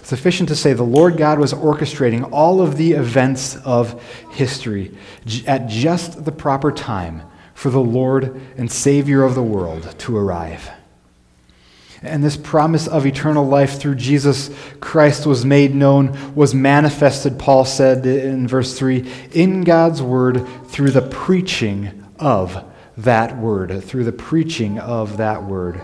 sufficient 0.04 0.48
to 0.50 0.54
say, 0.54 0.74
the 0.74 0.84
Lord 0.84 1.16
God 1.16 1.40
was 1.40 1.52
orchestrating 1.52 2.28
all 2.30 2.60
of 2.60 2.76
the 2.76 2.92
events 2.92 3.56
of 3.64 4.00
history 4.30 4.96
at 5.44 5.66
just 5.66 6.24
the 6.24 6.30
proper 6.30 6.70
time 6.70 7.22
for 7.56 7.70
the 7.70 7.80
Lord 7.80 8.38
and 8.58 8.70
Savior 8.70 9.22
of 9.22 9.34
the 9.34 9.42
world 9.42 9.94
to 10.00 10.16
arrive. 10.16 10.70
And 12.02 12.22
this 12.22 12.36
promise 12.36 12.86
of 12.86 13.06
eternal 13.06 13.46
life 13.46 13.80
through 13.80 13.94
Jesus 13.94 14.50
Christ 14.78 15.24
was 15.24 15.46
made 15.46 15.74
known, 15.74 16.34
was 16.34 16.54
manifested, 16.54 17.38
Paul 17.38 17.64
said 17.64 18.04
in 18.04 18.46
verse 18.46 18.78
3, 18.78 19.10
in 19.32 19.62
God's 19.62 20.02
word 20.02 20.46
through 20.66 20.90
the 20.90 21.00
preaching 21.00 22.04
of 22.18 22.62
that 22.98 23.38
word. 23.38 23.82
Through 23.82 24.04
the 24.04 24.12
preaching 24.12 24.78
of 24.78 25.16
that 25.16 25.42
word. 25.42 25.80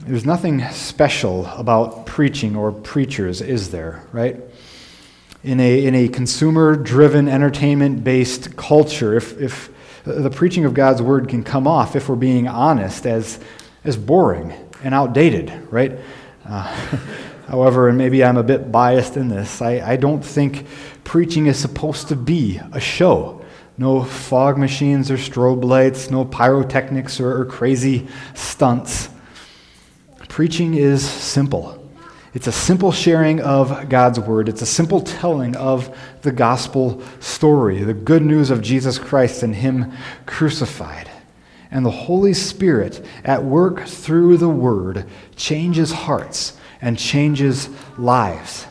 There's 0.00 0.24
nothing 0.24 0.66
special 0.70 1.44
about 1.48 2.06
preaching 2.06 2.56
or 2.56 2.72
preachers, 2.72 3.42
is 3.42 3.70
there, 3.70 4.02
right? 4.12 4.40
In 5.44 5.60
a, 5.60 5.84
in 5.84 5.94
a 5.94 6.08
consumer 6.08 6.74
driven, 6.74 7.28
entertainment 7.28 8.02
based 8.02 8.56
culture, 8.56 9.14
if, 9.14 9.38
if 9.38 9.75
the 10.06 10.30
preaching 10.30 10.64
of 10.64 10.72
God's 10.72 11.02
word 11.02 11.28
can 11.28 11.42
come 11.42 11.66
off, 11.66 11.96
if 11.96 12.08
we're 12.08 12.16
being 12.16 12.48
honest, 12.48 13.06
as 13.06 13.40
as 13.86 13.96
boring 13.96 14.52
and 14.82 14.94
outdated, 14.94 15.52
right? 15.70 15.98
Uh, 16.44 16.62
however, 17.48 17.88
and 17.88 17.96
maybe 17.96 18.22
I'm 18.24 18.36
a 18.36 18.42
bit 18.42 18.70
biased 18.70 19.16
in 19.16 19.28
this, 19.28 19.62
I, 19.62 19.92
I 19.92 19.96
don't 19.96 20.24
think 20.24 20.66
preaching 21.04 21.46
is 21.46 21.58
supposed 21.58 22.08
to 22.08 22.16
be 22.16 22.60
a 22.72 22.80
show. 22.80 23.44
No 23.78 24.02
fog 24.02 24.58
machines 24.58 25.10
or 25.10 25.16
strobe 25.16 25.62
lights, 25.62 26.10
no 26.10 26.24
pyrotechnics 26.24 27.20
or, 27.20 27.40
or 27.40 27.44
crazy 27.44 28.08
stunts. 28.34 29.10
Preaching 30.28 30.74
is 30.74 31.08
simple. 31.08 31.85
It's 32.36 32.46
a 32.46 32.52
simple 32.52 32.92
sharing 32.92 33.40
of 33.40 33.88
God's 33.88 34.20
word. 34.20 34.50
It's 34.50 34.60
a 34.60 34.66
simple 34.66 35.00
telling 35.00 35.56
of 35.56 35.96
the 36.20 36.32
gospel 36.32 37.02
story, 37.18 37.82
the 37.82 37.94
good 37.94 38.20
news 38.20 38.50
of 38.50 38.60
Jesus 38.60 38.98
Christ 38.98 39.42
and 39.42 39.56
Him 39.56 39.90
crucified 40.26 41.10
and 41.70 41.82
the 41.82 41.90
Holy 41.90 42.34
Spirit 42.34 43.02
at 43.24 43.42
work 43.42 43.86
through 43.86 44.36
the 44.36 44.50
Word 44.50 45.06
changes 45.34 45.90
hearts 45.90 46.58
and 46.82 46.98
changes 46.98 47.70
lives. 47.96 48.66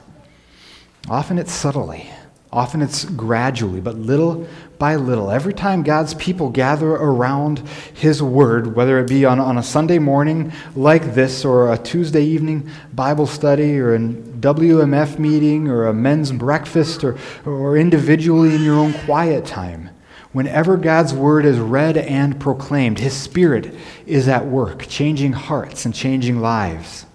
Often 1.10 1.40
it's 1.40 1.52
subtly, 1.52 2.08
often 2.54 2.84
it's 2.84 3.06
gradually, 3.06 3.82
but 3.82 3.96
little 3.96 4.48
by 4.78 4.96
little. 4.96 5.32
Every 5.32 5.54
time 5.54 5.84
God's 5.84 6.14
people 6.16 6.50
gather 6.50 6.92
around 6.92 7.60
His 7.94 8.22
Word, 8.22 8.76
whether 8.76 9.00
it 9.00 9.08
be 9.08 9.26
on, 9.26 9.40
on 9.40 9.58
a 9.58 9.64
Sunday 9.64 10.00
morning 10.00 10.52
like 10.76 11.14
this, 11.14 11.46
or 11.46 11.72
a 11.72 11.78
Tuesday 11.78 12.24
evening 12.24 12.70
Bible 12.94 13.28
study, 13.28 13.80
or 13.80 13.96
a 13.96 14.00
WMF 14.00 15.20
meeting, 15.20 15.68
or 15.68 15.88
a 15.88 15.94
men's 15.94 16.32
breakfast, 16.32 17.04
or, 17.04 17.18
or 17.46 17.78
individually 17.78 18.56
in 18.56 18.64
your 18.64 18.76
own 18.76 18.94
quiet 19.06 19.46
time, 19.46 19.90
Whenever 20.36 20.76
God's 20.76 21.14
word 21.14 21.46
is 21.46 21.58
read 21.60 21.96
and 21.96 22.38
proclaimed, 22.42 23.00
his 23.00 23.14
spirit 23.14 23.74
is 24.06 24.28
at 24.28 24.46
work, 24.46 24.86
changing 24.90 25.32
hearts 25.32 25.86
and 25.86 25.96
changing 25.96 26.42
lives. 26.42 27.06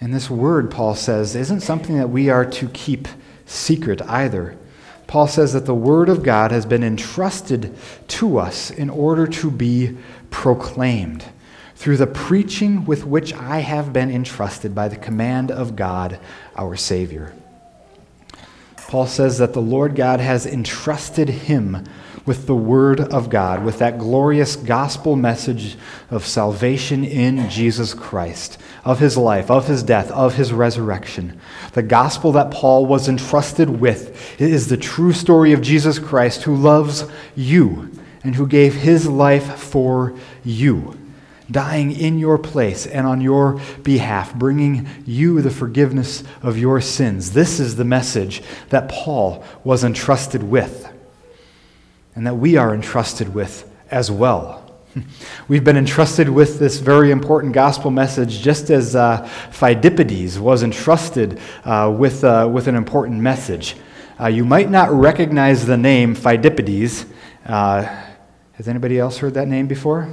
And 0.00 0.14
this 0.14 0.30
word, 0.30 0.70
Paul 0.70 0.94
says, 0.94 1.34
isn't 1.34 1.62
something 1.62 1.98
that 1.98 2.08
we 2.08 2.28
are 2.28 2.44
to 2.44 2.68
keep 2.68 3.08
secret 3.46 4.02
either. 4.02 4.56
Paul 5.06 5.28
says 5.28 5.52
that 5.52 5.66
the 5.66 5.74
word 5.74 6.08
of 6.08 6.22
God 6.22 6.50
has 6.50 6.66
been 6.66 6.82
entrusted 6.82 7.74
to 8.08 8.38
us 8.38 8.70
in 8.70 8.90
order 8.90 9.26
to 9.26 9.50
be 9.50 9.96
proclaimed 10.30 11.24
through 11.76 11.96
the 11.96 12.06
preaching 12.06 12.84
with 12.84 13.06
which 13.06 13.32
I 13.32 13.60
have 13.60 13.92
been 13.92 14.10
entrusted 14.10 14.74
by 14.74 14.88
the 14.88 14.96
command 14.96 15.50
of 15.50 15.76
God, 15.76 16.18
our 16.56 16.74
Savior. 16.74 17.34
Paul 18.88 19.06
says 19.06 19.38
that 19.38 19.52
the 19.52 19.62
Lord 19.62 19.94
God 19.94 20.20
has 20.20 20.46
entrusted 20.46 21.28
him 21.28 21.84
with 22.26 22.46
the 22.46 22.54
Word 22.54 23.00
of 23.00 23.30
God, 23.30 23.64
with 23.64 23.78
that 23.78 23.98
glorious 23.98 24.56
gospel 24.56 25.16
message 25.16 25.76
of 26.10 26.26
salvation 26.26 27.04
in 27.04 27.48
Jesus 27.48 27.94
Christ, 27.94 28.58
of 28.84 28.98
his 28.98 29.16
life, 29.16 29.50
of 29.50 29.68
his 29.68 29.82
death, 29.82 30.10
of 30.10 30.34
his 30.34 30.52
resurrection. 30.52 31.40
The 31.72 31.82
gospel 31.82 32.32
that 32.32 32.50
Paul 32.50 32.84
was 32.84 33.08
entrusted 33.08 33.70
with 33.70 34.40
is 34.40 34.68
the 34.68 34.76
true 34.76 35.12
story 35.12 35.52
of 35.52 35.62
Jesus 35.62 35.98
Christ 35.98 36.42
who 36.42 36.56
loves 36.56 37.04
you 37.36 37.90
and 38.24 38.34
who 38.34 38.46
gave 38.46 38.74
his 38.74 39.06
life 39.06 39.56
for 39.58 40.14
you 40.44 40.98
dying 41.50 41.92
in 41.92 42.18
your 42.18 42.38
place 42.38 42.86
and 42.86 43.06
on 43.06 43.20
your 43.20 43.60
behalf, 43.82 44.34
bringing 44.34 44.88
you 45.04 45.40
the 45.40 45.50
forgiveness 45.50 46.24
of 46.42 46.58
your 46.58 46.80
sins. 46.80 47.32
This 47.32 47.60
is 47.60 47.76
the 47.76 47.84
message 47.84 48.42
that 48.70 48.88
Paul 48.88 49.44
was 49.62 49.84
entrusted 49.84 50.42
with, 50.42 50.92
and 52.16 52.26
that 52.26 52.34
we 52.34 52.56
are 52.56 52.74
entrusted 52.74 53.32
with 53.32 53.70
as 53.90 54.10
well. 54.10 54.62
We've 55.48 55.62
been 55.62 55.76
entrusted 55.76 56.28
with 56.28 56.58
this 56.58 56.78
very 56.78 57.10
important 57.10 57.52
gospel 57.52 57.90
message 57.90 58.40
just 58.40 58.70
as 58.70 58.96
uh, 58.96 59.28
was 60.40 60.62
entrusted 60.62 61.38
uh, 61.64 61.94
with, 61.96 62.24
uh, 62.24 62.48
with 62.50 62.66
an 62.66 62.74
important 62.74 63.20
message. 63.20 63.76
Uh, 64.18 64.28
you 64.28 64.44
might 64.44 64.70
not 64.70 64.90
recognize 64.90 65.66
the 65.66 65.76
name 65.76 66.16
Pheidippides. 66.16 67.06
Uh, 67.44 67.82
has 68.54 68.66
anybody 68.66 68.98
else 68.98 69.18
heard 69.18 69.34
that 69.34 69.46
name 69.46 69.66
before? 69.66 70.12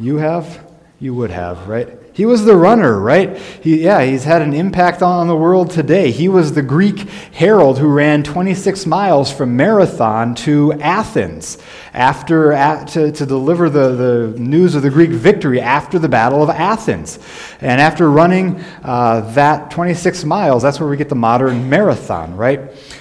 You 0.00 0.16
have? 0.16 0.68
You 0.98 1.14
would 1.14 1.30
have, 1.30 1.68
right? 1.68 2.01
He 2.14 2.26
was 2.26 2.44
the 2.44 2.56
runner, 2.56 3.00
right? 3.00 3.38
He, 3.38 3.84
yeah, 3.84 4.02
he's 4.02 4.24
had 4.24 4.42
an 4.42 4.52
impact 4.52 5.00
on 5.00 5.28
the 5.28 5.36
world 5.36 5.70
today. 5.70 6.10
He 6.10 6.28
was 6.28 6.52
the 6.52 6.60
Greek 6.60 7.08
herald 7.32 7.78
who 7.78 7.88
ran 7.88 8.22
26 8.22 8.84
miles 8.84 9.32
from 9.32 9.56
Marathon 9.56 10.34
to 10.36 10.74
Athens 10.74 11.56
after, 11.94 12.50
to, 12.90 13.12
to 13.12 13.26
deliver 13.26 13.70
the, 13.70 13.92
the 13.92 14.38
news 14.38 14.74
of 14.74 14.82
the 14.82 14.90
Greek 14.90 15.08
victory 15.08 15.58
after 15.58 15.98
the 15.98 16.08
Battle 16.08 16.42
of 16.42 16.50
Athens. 16.50 17.18
And 17.62 17.80
after 17.80 18.10
running 18.10 18.62
uh, 18.82 19.32
that 19.32 19.70
26 19.70 20.24
miles, 20.24 20.62
that's 20.62 20.78
where 20.80 20.90
we 20.90 20.98
get 20.98 21.08
the 21.08 21.14
modern 21.14 21.70
marathon, 21.70 22.36
right? 22.36 22.60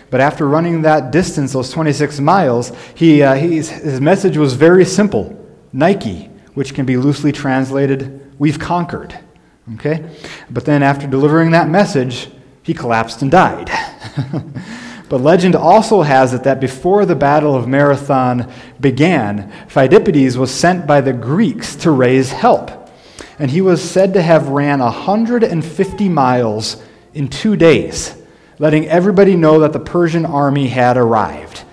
But 0.09 0.21
after 0.21 0.47
running 0.47 0.83
that 0.83 1.11
distance, 1.11 1.51
those 1.51 1.69
26 1.71 2.21
miles, 2.21 2.71
he, 2.95 3.23
uh, 3.23 3.35
his 3.35 3.99
message 3.99 4.37
was 4.37 4.53
very 4.53 4.85
simple 4.85 5.37
Nike 5.73 6.30
which 6.53 6.73
can 6.73 6.85
be 6.85 6.97
loosely 6.97 7.31
translated, 7.31 8.33
we've 8.39 8.59
conquered. 8.59 9.17
Okay? 9.75 10.09
But 10.49 10.65
then 10.65 10.83
after 10.83 11.07
delivering 11.07 11.51
that 11.51 11.69
message, 11.69 12.29
he 12.63 12.73
collapsed 12.73 13.21
and 13.21 13.31
died. 13.31 13.69
but 15.09 15.21
legend 15.21 15.55
also 15.55 16.01
has 16.01 16.33
it 16.33 16.43
that 16.43 16.59
before 16.59 17.05
the 17.05 17.15
Battle 17.15 17.55
of 17.55 17.67
Marathon 17.67 18.51
began, 18.79 19.51
Pheidippides 19.67 20.37
was 20.37 20.53
sent 20.53 20.85
by 20.85 21.01
the 21.01 21.13
Greeks 21.13 21.75
to 21.77 21.91
raise 21.91 22.31
help. 22.31 22.71
And 23.39 23.49
he 23.49 23.61
was 23.61 23.81
said 23.81 24.13
to 24.13 24.21
have 24.21 24.49
ran 24.49 24.79
150 24.79 26.09
miles 26.09 26.83
in 27.13 27.27
two 27.27 27.55
days, 27.55 28.15
letting 28.59 28.87
everybody 28.87 29.35
know 29.35 29.59
that 29.59 29.73
the 29.73 29.79
Persian 29.79 30.25
army 30.25 30.67
had 30.67 30.97
arrived. 30.97 31.63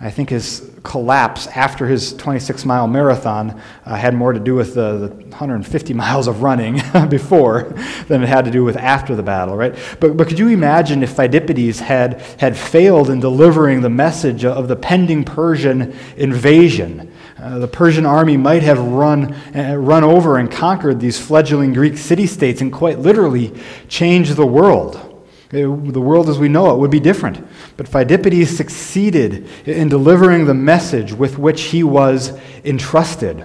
I 0.00 0.10
think 0.10 0.30
his 0.30 0.71
collapse 0.82 1.46
after 1.48 1.86
his 1.86 2.12
26 2.14 2.64
mile 2.64 2.88
marathon 2.88 3.60
uh, 3.86 3.94
had 3.94 4.14
more 4.14 4.32
to 4.32 4.40
do 4.40 4.54
with 4.54 4.74
the, 4.74 4.98
the 4.98 5.08
150 5.08 5.94
miles 5.94 6.26
of 6.26 6.42
running 6.42 6.80
before 7.08 7.74
than 8.08 8.22
it 8.22 8.28
had 8.28 8.44
to 8.44 8.50
do 8.50 8.64
with 8.64 8.76
after 8.76 9.14
the 9.14 9.22
battle, 9.22 9.56
right? 9.56 9.76
But, 10.00 10.16
but 10.16 10.28
could 10.28 10.38
you 10.38 10.48
imagine 10.48 11.02
if 11.02 11.14
Pheidippides 11.16 11.78
had, 11.78 12.20
had 12.38 12.56
failed 12.56 13.10
in 13.10 13.20
delivering 13.20 13.80
the 13.80 13.90
message 13.90 14.44
of 14.44 14.68
the 14.68 14.76
pending 14.76 15.24
Persian 15.24 15.96
invasion? 16.16 17.12
Uh, 17.38 17.58
the 17.58 17.68
Persian 17.68 18.06
army 18.06 18.36
might 18.36 18.62
have 18.62 18.78
run, 18.78 19.34
uh, 19.54 19.76
run 19.76 20.04
over 20.04 20.38
and 20.38 20.50
conquered 20.50 21.00
these 21.00 21.18
fledgling 21.18 21.72
Greek 21.72 21.96
city 21.96 22.26
states 22.26 22.60
and 22.60 22.72
quite 22.72 22.98
literally 22.98 23.52
changed 23.88 24.36
the 24.36 24.46
world. 24.46 25.11
The 25.52 25.68
world 25.68 26.30
as 26.30 26.38
we 26.38 26.48
know 26.48 26.74
it 26.74 26.78
would 26.78 26.90
be 26.90 26.98
different. 26.98 27.46
But 27.76 27.86
Pheidippides 27.86 28.56
succeeded 28.56 29.46
in 29.66 29.88
delivering 29.90 30.46
the 30.46 30.54
message 30.54 31.12
with 31.12 31.38
which 31.38 31.64
he 31.64 31.84
was 31.84 32.36
entrusted. 32.64 33.44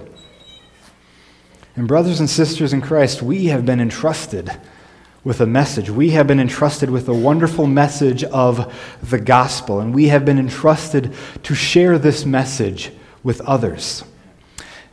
And, 1.76 1.86
brothers 1.86 2.18
and 2.18 2.28
sisters 2.28 2.72
in 2.72 2.80
Christ, 2.80 3.22
we 3.22 3.46
have 3.46 3.66
been 3.66 3.78
entrusted 3.78 4.50
with 5.22 5.42
a 5.42 5.46
message. 5.46 5.90
We 5.90 6.10
have 6.10 6.26
been 6.26 6.40
entrusted 6.40 6.88
with 6.88 7.04
the 7.04 7.12
wonderful 7.14 7.66
message 7.66 8.24
of 8.24 8.74
the 9.02 9.20
gospel, 9.20 9.78
and 9.78 9.94
we 9.94 10.08
have 10.08 10.24
been 10.24 10.38
entrusted 10.38 11.14
to 11.42 11.54
share 11.54 11.98
this 11.98 12.24
message 12.24 12.90
with 13.22 13.42
others. 13.42 14.02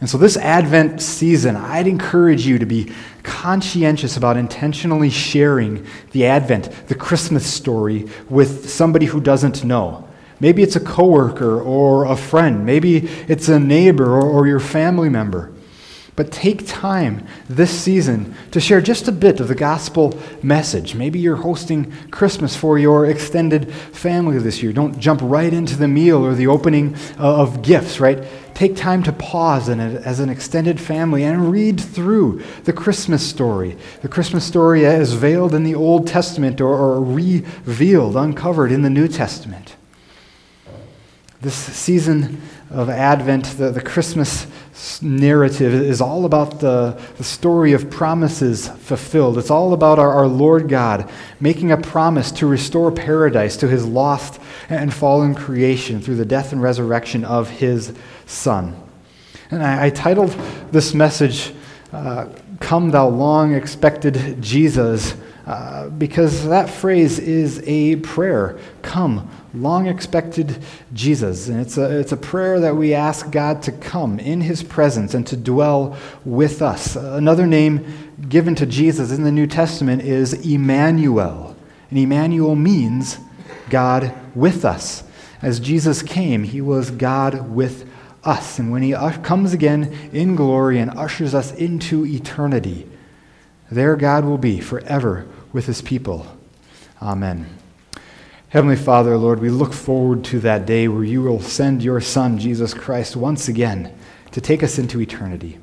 And 0.01 0.09
so, 0.09 0.17
this 0.17 0.35
Advent 0.35 1.01
season, 1.01 1.55
I'd 1.55 1.87
encourage 1.87 2.45
you 2.45 2.59
to 2.59 2.65
be 2.65 2.91
conscientious 3.23 4.17
about 4.17 4.35
intentionally 4.35 5.09
sharing 5.09 5.85
the 6.11 6.25
Advent, 6.25 6.69
the 6.87 6.95
Christmas 6.95 7.45
story, 7.45 8.09
with 8.29 8.69
somebody 8.69 9.05
who 9.05 9.21
doesn't 9.21 9.63
know. 9.63 10.07
Maybe 10.39 10.63
it's 10.63 10.75
a 10.75 10.81
coworker 10.81 11.61
or 11.61 12.05
a 12.05 12.17
friend. 12.17 12.65
Maybe 12.65 13.07
it's 13.27 13.47
a 13.47 13.59
neighbor 13.59 14.05
or, 14.05 14.23
or 14.23 14.47
your 14.47 14.59
family 14.59 15.07
member. 15.07 15.53
But 16.15 16.31
take 16.31 16.65
time 16.65 17.27
this 17.49 17.71
season 17.71 18.35
to 18.51 18.61
share 18.61 18.79
just 18.79 19.07
a 19.09 19.11
bit 19.11 19.41
of 19.41 19.49
the 19.49 19.55
gospel 19.55 20.17
message. 20.41 20.95
Maybe 20.95 21.19
you're 21.19 21.35
hosting 21.35 21.91
Christmas 22.09 22.55
for 22.55 22.79
your 22.79 23.05
extended 23.05 23.71
family 23.73 24.39
this 24.39 24.63
year. 24.63 24.71
Don't 24.71 24.97
jump 24.97 25.19
right 25.21 25.53
into 25.53 25.75
the 25.75 25.89
meal 25.89 26.25
or 26.25 26.33
the 26.33 26.47
opening 26.47 26.95
uh, 27.19 27.41
of 27.41 27.61
gifts, 27.61 27.99
right? 27.99 28.23
Take 28.55 28.77
time 28.77 29.03
to 29.03 29.11
pause 29.11 29.67
in 29.67 29.81
it 29.81 30.01
as 30.03 30.21
an 30.21 30.29
extended 30.29 30.79
family 30.79 31.23
and 31.23 31.51
read 31.51 31.79
through 31.79 32.41
the 32.63 32.71
Christmas 32.71 33.21
story. 33.21 33.75
The 34.01 34.07
Christmas 34.07 34.45
story 34.45 34.85
as 34.85 35.11
veiled 35.11 35.53
in 35.53 35.65
the 35.65 35.75
Old 35.75 36.07
Testament 36.07 36.61
or, 36.61 36.73
or 36.73 37.03
revealed, 37.03 38.15
uncovered 38.15 38.71
in 38.71 38.81
the 38.81 38.89
New 38.89 39.09
Testament. 39.09 39.75
This 41.41 41.53
season 41.53 42.41
of 42.71 42.89
Advent, 42.89 43.57
the, 43.57 43.71
the 43.71 43.81
Christmas 43.81 44.47
narrative, 45.01 45.73
is 45.73 46.01
all 46.01 46.25
about 46.25 46.59
the, 46.59 46.99
the 47.17 47.23
story 47.23 47.73
of 47.73 47.89
promises 47.89 48.67
fulfilled. 48.67 49.37
It's 49.37 49.49
all 49.49 49.73
about 49.73 49.99
our, 49.99 50.11
our 50.11 50.27
Lord 50.27 50.67
God 50.67 51.09
making 51.39 51.71
a 51.71 51.77
promise 51.77 52.31
to 52.33 52.47
restore 52.47 52.91
paradise 52.91 53.57
to 53.57 53.67
his 53.67 53.85
lost 53.85 54.41
and 54.69 54.93
fallen 54.93 55.33
creation 55.33 56.01
through 56.01 56.15
the 56.15 56.25
death 56.25 56.51
and 56.51 56.61
resurrection 56.61 57.23
of 57.23 57.49
his 57.49 57.93
Son. 58.25 58.75
And 59.51 59.63
I, 59.63 59.85
I 59.85 59.89
titled 59.91 60.31
this 60.71 60.93
message, 60.93 61.53
uh, 61.93 62.27
Come 62.59 62.91
Thou 62.91 63.07
Long 63.09 63.53
Expected 63.53 64.41
Jesus, 64.41 65.15
uh, 65.45 65.89
because 65.89 66.47
that 66.47 66.69
phrase 66.69 67.19
is 67.19 67.61
a 67.65 67.97
prayer. 67.97 68.57
Come, 68.81 69.29
long 69.55 69.87
expected 69.87 70.57
Jesus. 70.93 71.47
And 71.47 71.59
it's 71.59 71.77
a, 71.77 71.99
it's 71.99 72.11
a 72.11 72.17
prayer 72.17 72.59
that 72.59 72.75
we 72.75 72.93
ask 72.93 73.31
God 73.31 73.61
to 73.63 73.71
come 73.71 74.19
in 74.19 74.41
his 74.41 74.63
presence 74.63 75.13
and 75.13 75.25
to 75.27 75.37
dwell 75.37 75.97
with 76.23 76.61
us. 76.61 76.95
Another 76.95 77.47
name 77.47 78.13
given 78.29 78.55
to 78.55 78.65
Jesus 78.65 79.11
in 79.11 79.23
the 79.23 79.31
New 79.31 79.47
Testament 79.47 80.01
is 80.01 80.33
Emmanuel. 80.33 81.55
And 81.89 81.99
Emmanuel 81.99 82.55
means 82.55 83.17
God 83.69 84.13
with 84.35 84.65
us. 84.65 85.03
As 85.41 85.59
Jesus 85.59 86.01
came, 86.01 86.43
he 86.43 86.61
was 86.61 86.91
God 86.91 87.49
with 87.49 87.89
us. 88.23 88.59
And 88.59 88.71
when 88.71 88.81
he 88.81 88.93
comes 89.23 89.53
again 89.53 89.93
in 90.11 90.35
glory 90.35 90.79
and 90.79 90.91
ushers 90.91 91.35
us 91.35 91.53
into 91.53 92.05
eternity, 92.05 92.87
there 93.71 93.95
God 93.95 94.25
will 94.25 94.37
be 94.37 94.59
forever 94.59 95.27
with 95.53 95.65
his 95.65 95.81
people. 95.81 96.27
Amen. 97.01 97.47
Heavenly 98.55 98.77
Father, 98.77 99.17
Lord, 99.17 99.41
we 99.41 99.49
look 99.49 99.73
forward 99.73 100.23
to 100.23 100.39
that 100.39 100.65
day 100.65 100.87
where 100.87 101.03
you 101.03 101.21
will 101.21 101.41
send 101.41 101.83
your 101.83 101.99
Son, 101.99 102.39
Jesus 102.39 102.73
Christ, 102.73 103.17
once 103.17 103.49
again 103.49 103.93
to 104.31 104.39
take 104.39 104.63
us 104.63 104.79
into 104.79 105.01
eternity. 105.01 105.59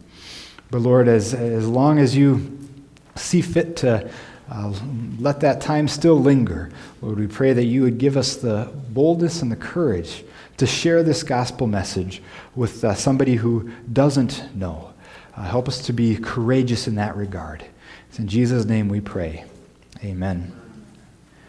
But 0.71 0.83
Lord, 0.83 1.09
as, 1.09 1.33
as 1.33 1.67
long 1.67 1.99
as 1.99 2.15
you 2.15 2.59
see 3.15 3.41
fit 3.41 3.77
to 3.79 4.11
uh, 4.51 4.75
let 5.19 5.41
that 5.41 5.63
time 5.63 5.89
still 5.89 6.21
linger, 6.21 6.71
Lord, 7.01 7.19
we 7.19 7.27
pray 7.27 7.55
that 7.55 7.65
you 7.65 7.81
would 7.81 7.97
give 7.97 8.19
us 8.19 8.37
the 8.37 8.71
boldness 8.91 9.41
and 9.41 9.51
the 9.51 9.57
courage 9.57 10.23
to 10.59 10.67
share 10.67 11.03
this 11.03 11.23
gospel 11.23 11.67
message 11.67 12.23
with 12.55 12.85
uh, 12.85 12.95
somebody 12.95 13.37
who 13.37 13.71
doesn't 13.91 14.55
know. 14.55 14.93
Uh, 15.35 15.45
help 15.45 15.67
us 15.67 15.81
to 15.87 15.95
be 15.95 16.17
courageous 16.17 16.87
in 16.87 16.97
that 16.97 17.17
regard. 17.17 17.65
It's 18.11 18.19
in 18.19 18.29
Jesus' 18.29 18.67
name 18.67 18.91
we 18.91 19.01
pray. 19.01 19.47
Amen. 20.05 20.62